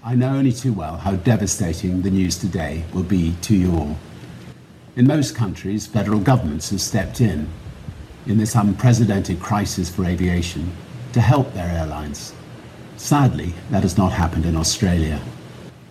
[0.04, 3.96] I know only too well how devastating the news today will be to you all.
[4.98, 7.48] In most countries, federal governments have stepped in
[8.28, 10.70] in this unprecedented crisis for aviation
[11.14, 12.34] to help their airlines.
[12.98, 15.20] Sadly, that has not happened in Australia.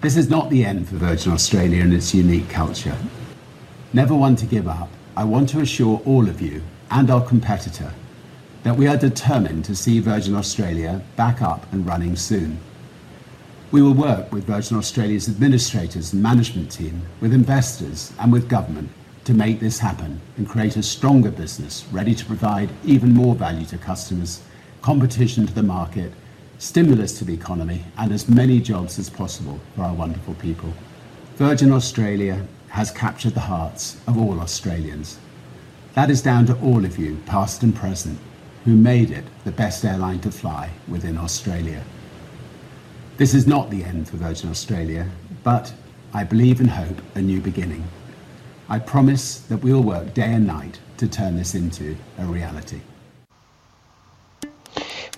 [0.00, 2.96] This is not the end for Virgin Australia and its unique culture.
[3.92, 7.92] Never one to give up, I want to assure all of you and our competitor
[8.62, 12.58] that we are determined to see Virgin Australia back up and running soon.
[13.72, 18.90] We will work with Virgin Australia's administrators and management team, with investors, and with government
[19.24, 23.66] to make this happen and create a stronger business ready to provide even more value
[23.66, 24.42] to customers,
[24.82, 26.12] competition to the market,
[26.58, 30.72] stimulus to the economy, and as many jobs as possible for our wonderful people.
[31.36, 35.18] Virgin Australia has captured the hearts of all Australians.
[35.94, 38.18] That is down to all of you, past and present,
[38.64, 41.82] who made it the best airline to fly within Australia.
[43.16, 45.10] This is not the end for Virgin Australia,
[45.42, 45.72] but
[46.12, 47.84] I believe and hope a new beginning.
[48.68, 52.80] I promise that we will work day and night to turn this into a reality.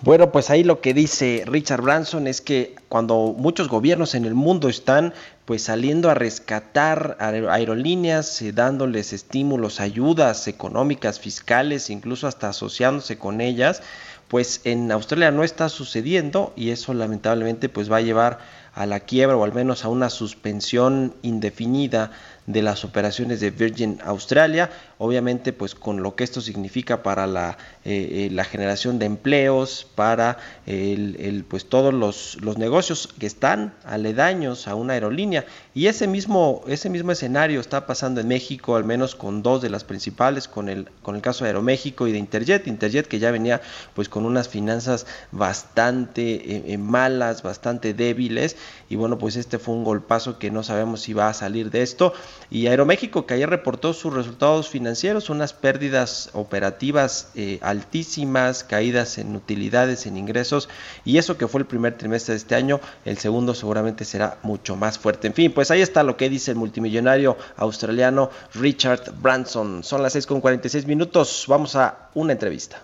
[0.05, 4.35] Bueno, pues ahí lo que dice Richard Branson es que cuando muchos gobiernos en el
[4.35, 12.27] mundo están pues saliendo a rescatar aer- aerolíneas, eh, dándoles estímulos, ayudas económicas, fiscales, incluso
[12.27, 13.81] hasta asociándose con ellas,
[14.27, 18.39] pues en Australia no está sucediendo y eso lamentablemente pues va a llevar
[18.75, 22.11] a la quiebra o al menos a una suspensión indefinida
[22.47, 27.57] de las operaciones de Virgin Australia, obviamente pues con lo que esto significa para la,
[27.85, 33.75] eh, eh, la generación de empleos, para el, pues todos los, los negocios que están
[33.85, 35.45] aledaños a una aerolínea.
[35.73, 39.71] Y ese mismo, ese mismo escenario está pasando en México, al menos con dos de
[39.71, 43.31] las principales, con el, con el caso de Aeroméxico y de Interjet, Interjet que ya
[43.31, 43.61] venía
[43.95, 48.57] pues con unas finanzas bastante eh, eh, malas, bastante débiles
[48.89, 51.83] y bueno pues este fue un golpazo que no sabemos si va a salir de
[51.83, 52.13] esto
[52.51, 59.35] y Aeroméxico que ayer reportó sus resultados financieros, unas pérdidas operativas eh, altísimas, caídas en
[59.35, 60.69] utilidades, en ingresos,
[61.05, 64.77] y eso que fue el primer trimestre de este año, el segundo seguramente será mucho
[64.77, 65.27] más fuerte.
[65.27, 69.83] En fin, pues ahí está lo que dice el multimillonario australiano Richard Branson.
[69.85, 72.83] Son las 6 con 46 minutos, vamos a una entrevista.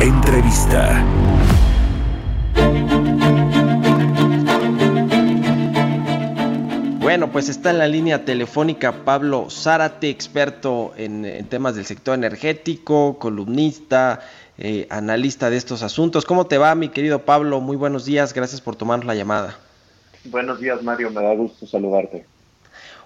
[0.00, 1.04] Entrevista.
[7.10, 12.14] Bueno, pues está en la línea telefónica Pablo Zárate, experto en, en temas del sector
[12.14, 14.20] energético, columnista,
[14.58, 16.24] eh, analista de estos asuntos.
[16.24, 17.60] ¿Cómo te va, mi querido Pablo?
[17.60, 19.58] Muy buenos días, gracias por tomar la llamada.
[20.26, 22.26] Buenos días, Mario, me da gusto saludarte.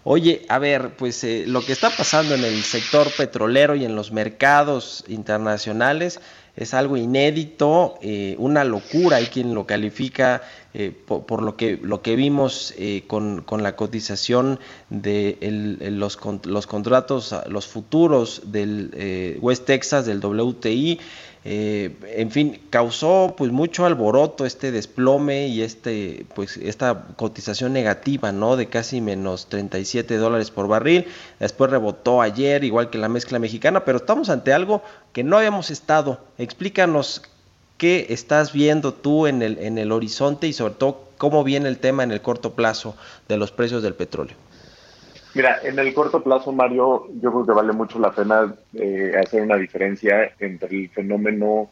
[0.02, 3.96] Oye, a ver, pues eh, lo que está pasando en el sector petrolero y en
[3.96, 6.20] los mercados internacionales
[6.56, 10.42] es algo inédito, eh, una locura, hay quien lo califica
[10.74, 14.58] eh, por, por, lo que lo que vimos eh, con, con, la cotización
[14.90, 20.98] de el, los, los, contratos, los futuros del eh, West Texas, del WTI,
[21.46, 28.32] eh, en fin, causó pues mucho alboroto este desplome y este pues esta cotización negativa,
[28.32, 28.56] ¿no?
[28.56, 31.06] De casi menos 37 dólares por barril.
[31.38, 35.70] Después rebotó ayer, igual que la mezcla mexicana, pero estamos ante algo que no habíamos
[35.70, 36.18] estado.
[36.38, 37.20] Explícanos
[37.84, 41.76] qué estás viendo tú en el, en el horizonte y sobre todo cómo viene el
[41.76, 42.96] tema en el corto plazo
[43.28, 44.34] de los precios del petróleo.
[45.34, 49.42] Mira, en el corto plazo, Mario, yo creo que vale mucho la pena eh, hacer
[49.42, 51.68] una diferencia entre el fenómeno,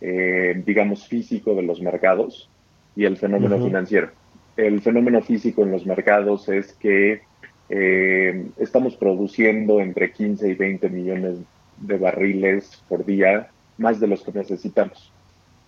[0.00, 2.48] eh, digamos, físico de los mercados
[2.94, 3.64] y el fenómeno uh -huh.
[3.64, 4.10] financiero.
[4.56, 7.22] El fenómeno físico en los mercados es que
[7.68, 11.38] eh, estamos produciendo entre 15 y 20 millones
[11.78, 15.10] de barriles por día, más de los que necesitamos.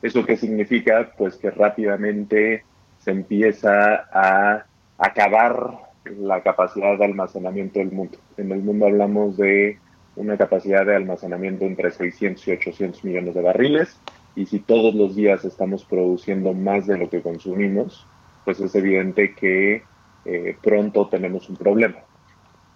[0.03, 1.13] ¿Eso qué significa?
[1.17, 2.65] Pues que rápidamente
[2.99, 4.65] se empieza a
[4.99, 8.19] acabar la capacidad de almacenamiento del mundo.
[8.37, 9.79] En el mundo hablamos de
[10.17, 14.01] una capacidad de almacenamiento entre 600 y 800 millones de barriles
[14.35, 18.07] y si todos los días estamos produciendo más de lo que consumimos,
[18.45, 19.83] pues es evidente que
[20.25, 21.99] eh, pronto tenemos un problema.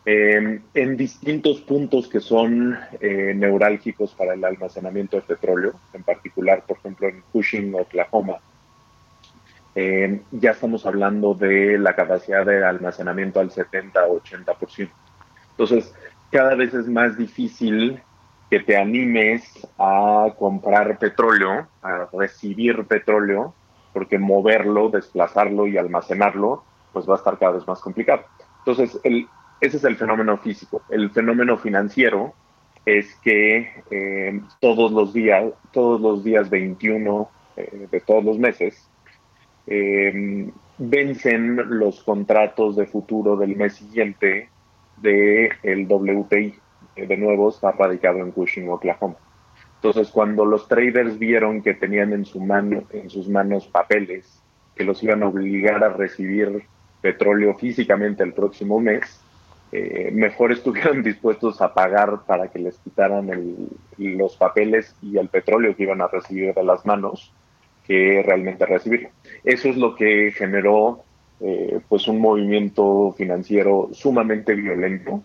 [0.07, 6.63] Eh, en distintos puntos que son eh, neurálgicos para el almacenamiento de petróleo, en particular,
[6.67, 8.37] por ejemplo, en Cushing, Oklahoma,
[9.75, 14.91] eh, ya estamos hablando de la capacidad de almacenamiento al 70-80%.
[15.53, 15.95] Entonces,
[16.31, 18.01] cada vez es más difícil
[18.51, 19.43] que te animes
[19.79, 23.55] a comprar petróleo, a recibir petróleo,
[23.95, 28.23] porque moverlo, desplazarlo y almacenarlo, pues va a estar cada vez más complicado.
[28.59, 29.29] Entonces, el,
[29.67, 30.83] ese es el fenómeno físico.
[30.91, 32.35] El fenómeno financiero
[32.85, 38.89] es que eh, todos los días, todos los días 21 eh, de todos los meses,
[39.67, 44.49] eh, vencen los contratos de futuro del mes siguiente
[44.99, 46.55] del el WTI.
[46.97, 49.17] De nuevo, está radicado en Cushing, Oklahoma.
[49.77, 54.41] Entonces, cuando los traders vieron que tenían en, su mano, en sus manos papeles
[54.77, 56.65] que los iban a obligar a recibir
[57.01, 59.24] petróleo físicamente el próximo mes,
[59.75, 63.69] eh, mejor estuvieran dispuestos a pagar para que les quitaran el-
[64.19, 67.33] los papeles y el petróleo que iban a recibir de las manos
[67.87, 69.11] que realmente recibirlo.
[69.45, 71.03] Eso es lo que generó
[71.41, 75.23] eh, pues un movimiento financiero sumamente violento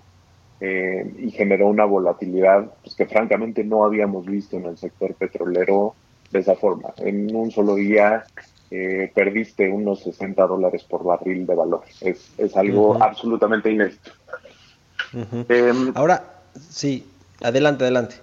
[0.60, 5.93] eh, y generó una volatilidad pues, que francamente no habíamos visto en el sector petrolero
[6.32, 6.89] de esa forma.
[6.97, 8.26] En un solo día
[8.72, 11.82] eh, perdiste unos 60 dólares por barril de valor.
[12.02, 14.12] Es, es algo absolutamente inédito.
[15.14, 16.24] Em, Ahora,
[16.70, 17.05] sí,
[17.41, 18.16] adelante, adelante.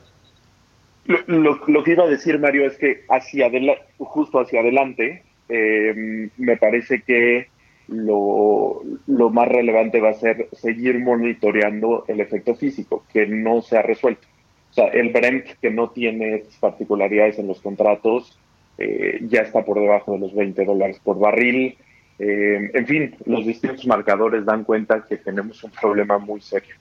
[1.07, 3.51] Lo, lo- lo que iba a decir, Mario, es que hacia
[3.99, 7.49] justo hacia adelante, eh, me parece que
[7.89, 13.78] lo, lo más relevante va a ser seguir monitoreando el efecto físico, que no se
[13.78, 14.26] ha resuelto.
[14.70, 18.37] O sea, el Brent, que no tiene particularidades en los contratos,
[18.78, 21.78] eh, ya está por debajo de los 20 dólares por barril.
[22.19, 26.77] Eh, en fin, los distintos marcadores dan cuenta que tenemos un problema muy serio.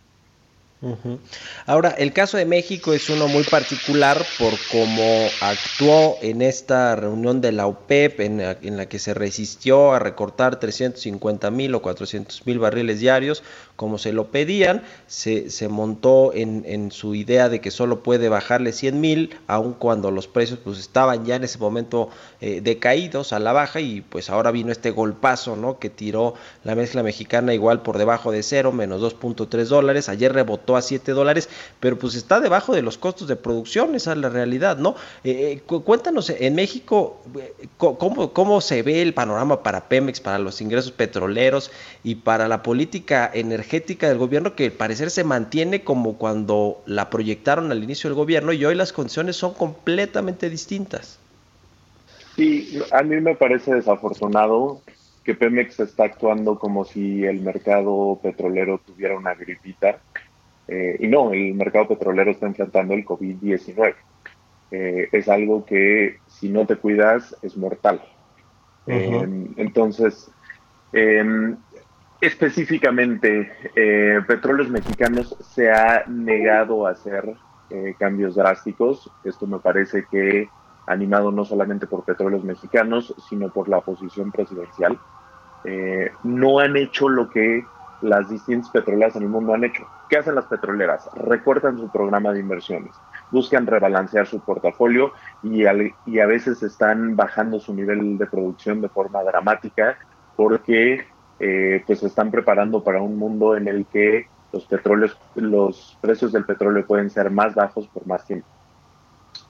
[1.65, 7.41] Ahora, el caso de México es uno muy particular por cómo actuó en esta reunión
[7.41, 11.81] de la OPEP, en la, en la que se resistió a recortar 350 mil o
[11.81, 13.41] 400 mil barriles diarios,
[13.75, 18.71] como se lo pedían, se, montó en, en su idea de que solo puede bajarle
[18.71, 22.09] 100 mil, aun cuando los precios pues estaban ya en ese momento
[22.41, 25.79] eh, decaídos a la baja y pues ahora vino este golpazo, ¿no?
[25.79, 30.64] Que tiró la mezcla mexicana igual por debajo de cero, menos 2.3 dólares, ayer rebotó
[30.73, 31.49] a 7 dólares,
[31.81, 34.95] pero pues está debajo de los costos de producción, esa es la realidad, ¿no?
[35.25, 40.21] Eh, eh, cu- cuéntanos, en México, eh, ¿cómo, ¿cómo se ve el panorama para Pemex,
[40.21, 41.71] para los ingresos petroleros
[42.05, 47.09] y para la política energética del gobierno que al parecer se mantiene como cuando la
[47.09, 51.19] proyectaron al inicio del gobierno y hoy las condiciones son completamente distintas?
[52.35, 54.83] Sí, a mí me parece desafortunado
[55.23, 59.99] que Pemex está actuando como si el mercado petrolero tuviera una gripita.
[60.67, 63.95] Eh, y no, el mercado petrolero está enfrentando el COVID-19.
[64.71, 68.01] Eh, es algo que si no te cuidas es mortal.
[68.87, 70.31] Eh, entonces,
[70.93, 71.55] eh,
[72.21, 77.35] específicamente, eh, Petróleos Mexicanos se ha negado a hacer
[77.97, 79.11] cambios drásticos.
[79.23, 80.47] Esto me parece que
[80.87, 84.99] animado no solamente por Petróleos Mexicanos, sino por la oposición presidencial.
[85.63, 87.65] Eh, no han hecho lo que
[88.01, 89.83] las distintas petroleras en el mundo han hecho.
[90.09, 91.09] ¿Qué hacen las petroleras?
[91.15, 92.95] Recortan su programa de inversiones,
[93.31, 98.81] buscan rebalancear su portafolio y, al- y a veces están bajando su nivel de producción
[98.81, 99.97] de forma dramática
[100.35, 101.05] porque
[101.39, 106.31] eh, pues se están preparando para un mundo en el que los petróleos, los precios
[106.31, 108.47] del petróleo pueden ser más bajos por más tiempo.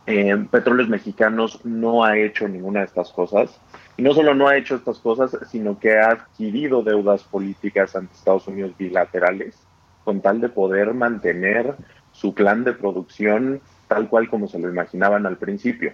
[0.07, 3.59] Eh, Petróleos Mexicanos no ha hecho ninguna de estas cosas.
[3.97, 8.13] Y no solo no ha hecho estas cosas, sino que ha adquirido deudas políticas ante
[8.13, 9.57] Estados Unidos bilaterales
[10.03, 11.75] con tal de poder mantener
[12.11, 15.93] su plan de producción tal cual como se lo imaginaban al principio.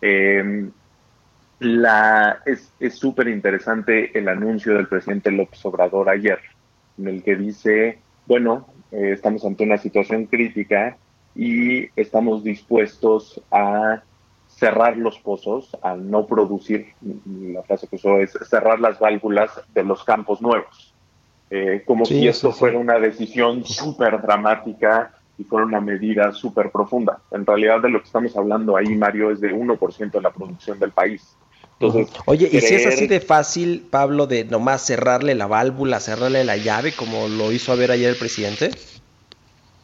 [0.00, 0.68] Eh,
[1.58, 6.38] la, es es súper interesante el anuncio del presidente López Obrador ayer,
[6.98, 10.96] en el que dice, bueno, eh, estamos ante una situación crítica
[11.36, 14.02] y estamos dispuestos a
[14.48, 16.94] cerrar los pozos, a no producir,
[17.52, 20.94] la frase que usó es cerrar las válvulas de los campos nuevos.
[21.50, 22.58] Eh, como Sí, si esto sí, sí.
[22.60, 27.20] fuera una decisión súper dramática y fuera una medida súper profunda.
[27.30, 30.78] En realidad de lo que estamos hablando ahí, Mario, es de 1% de la producción
[30.78, 31.36] del país.
[31.78, 36.42] Entonces, Oye, ¿y si es así de fácil, Pablo, de nomás cerrarle la válvula, cerrarle
[36.44, 38.70] la llave, como lo hizo ver ayer el presidente?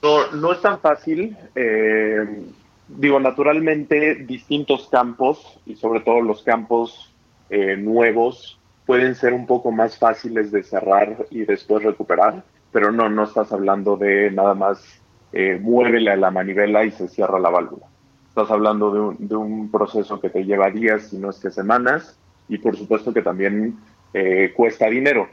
[0.02, 1.36] No, no es tan fácil.
[1.54, 2.44] eh,
[2.88, 7.12] digo, naturalmente, distintos campos, y sobre todo los campos
[7.50, 12.42] eh, nuevos, pueden ser un poco más fáciles de cerrar y después recuperar,
[12.72, 15.00] pero no, no estás hablando de nada más
[15.32, 17.86] eh, muévele a la manivela y se cierra la válvula.
[18.28, 21.50] Estás hablando de un, de un proceso que te lleva días, si no es que
[21.50, 23.78] semanas, y por supuesto que también
[24.12, 25.28] eh, cuesta dinero,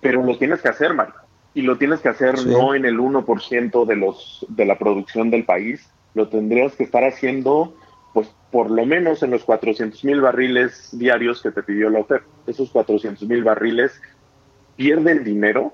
[0.00, 1.25] pero lo tienes que hacer, Mario
[1.56, 2.50] y lo tienes que hacer Sí.
[2.50, 7.02] no en el 1% de los de la producción del país, lo tendrías que estar
[7.02, 7.74] haciendo
[8.12, 12.22] pues por lo menos en los 400 mil barriles diarios que te pidió la OPEP.
[12.46, 13.98] Esos 400 mil barriles
[14.76, 15.72] pierden dinero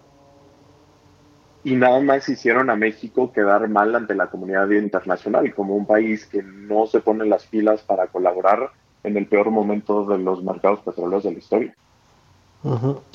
[1.65, 6.27] y nada más hicieron a México quedar mal ante la comunidad internacional como un país
[6.27, 8.71] que no se pone las pilas para colaborar
[9.03, 11.75] en el peor momento de los mercados petroleros de la historia.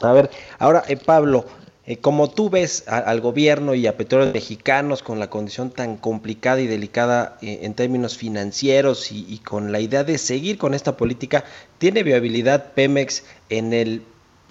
[0.02, 1.46] A ver, ahora, eh, Pablo,
[1.88, 5.96] eh, como tú ves a- al gobierno y a petróleos mexicanos con la condición tan
[5.98, 10.98] complicada y delicada eh, en términos financieros y, con la idea de seguir con esta
[10.98, 11.46] política,
[11.78, 14.04] ¿tiene viabilidad Pemex en el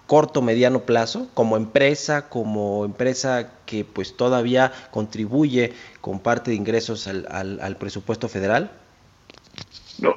[0.07, 7.07] corto mediano plazo como empresa, como empresa que pues todavía contribuye con parte de ingresos
[7.07, 8.70] al, al, al presupuesto federal?
[9.99, 10.14] No.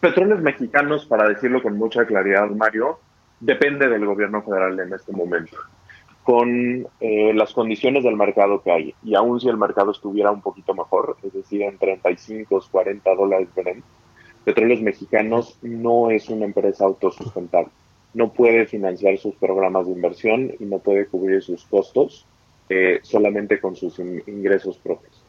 [0.00, 3.00] Petróleos Mexicanos, para decirlo con mucha claridad, Mario,
[3.40, 5.56] depende del gobierno federal en este momento.
[6.28, 10.42] Con eh, las condiciones del mercado que hay, y aún si el mercado estuviera un
[10.42, 13.82] poquito mejor, es decir, en 35, 40 dólares Brent,
[14.44, 17.70] Petróleos Mexicanos no es una empresa autosustentable.
[18.12, 22.26] No puede financiar sus programas de inversión y no puede cubrir sus costos
[22.68, 25.24] eh, solamente con sus in ingresos propios.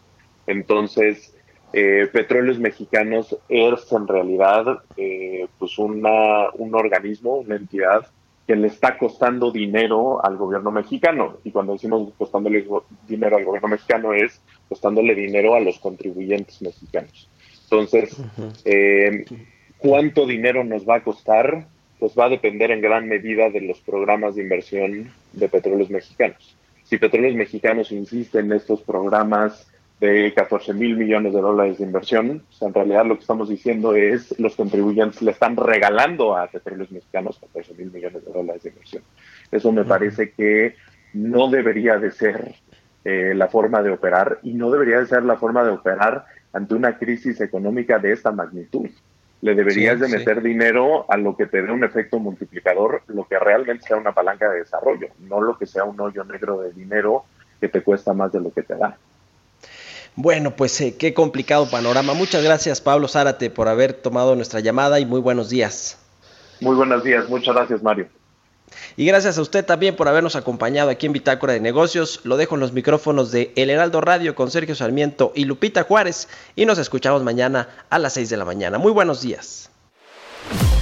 [0.48, 1.34] Entonces,
[1.72, 8.06] eh, Petróleos Mexicanos es en realidad eh, pues una, un organismo, una entidad
[8.50, 11.38] que le está costando dinero al gobierno mexicano.
[11.44, 12.66] Y cuando decimos costándole
[13.08, 17.30] dinero al gobierno mexicano es costándole dinero a los contribuyentes mexicanos.
[17.66, 18.20] Entonces,
[18.66, 19.24] eh,
[19.78, 21.68] ¿cuánto dinero nos va a costar?
[22.00, 26.58] Pues va a depender en gran medida de los programas de inversión de Petróleos Mexicanos.
[26.82, 32.44] Si Petróleos Mexicanos insiste en estos programas de 14 mil millones de dólares de inversión.
[32.50, 36.48] O sea, en realidad lo que estamos diciendo es los contribuyentes le están regalando a
[36.48, 39.04] petróleos mexicanos 14 mil millones de dólares de inversión.
[39.52, 40.76] Eso me parece que
[41.14, 42.56] no debería de ser
[43.04, 46.76] eh, la forma de operar y no debería de ser la forma de operar ante
[46.76, 48.90] una crisis económica de esta magnitud.
[49.42, 53.26] Le deberías Sí, de meter dinero a lo que te dé un efecto multiplicador, lo
[53.26, 56.74] que realmente sea una palanca de desarrollo, no lo que sea un hoyo negro de
[56.74, 57.24] dinero
[57.60, 58.98] que te cuesta más de lo que te da.
[60.16, 62.14] Bueno, pues eh, qué complicado panorama.
[62.14, 65.98] Muchas gracias, Pablo Zárate, por haber tomado nuestra llamada y muy buenos días.
[66.62, 68.08] Muy buenos días, muchas gracias, Mario.
[68.98, 72.22] Y gracias a usted también por habernos acompañado aquí en Bitácora de Negocios.
[72.24, 76.28] Lo dejo en los micrófonos de El Heraldo Radio con Sergio Sarmiento y Lupita Juárez.
[76.56, 78.78] Y nos escuchamos mañana a las 6 de la mañana.
[78.78, 79.69] Muy buenos días.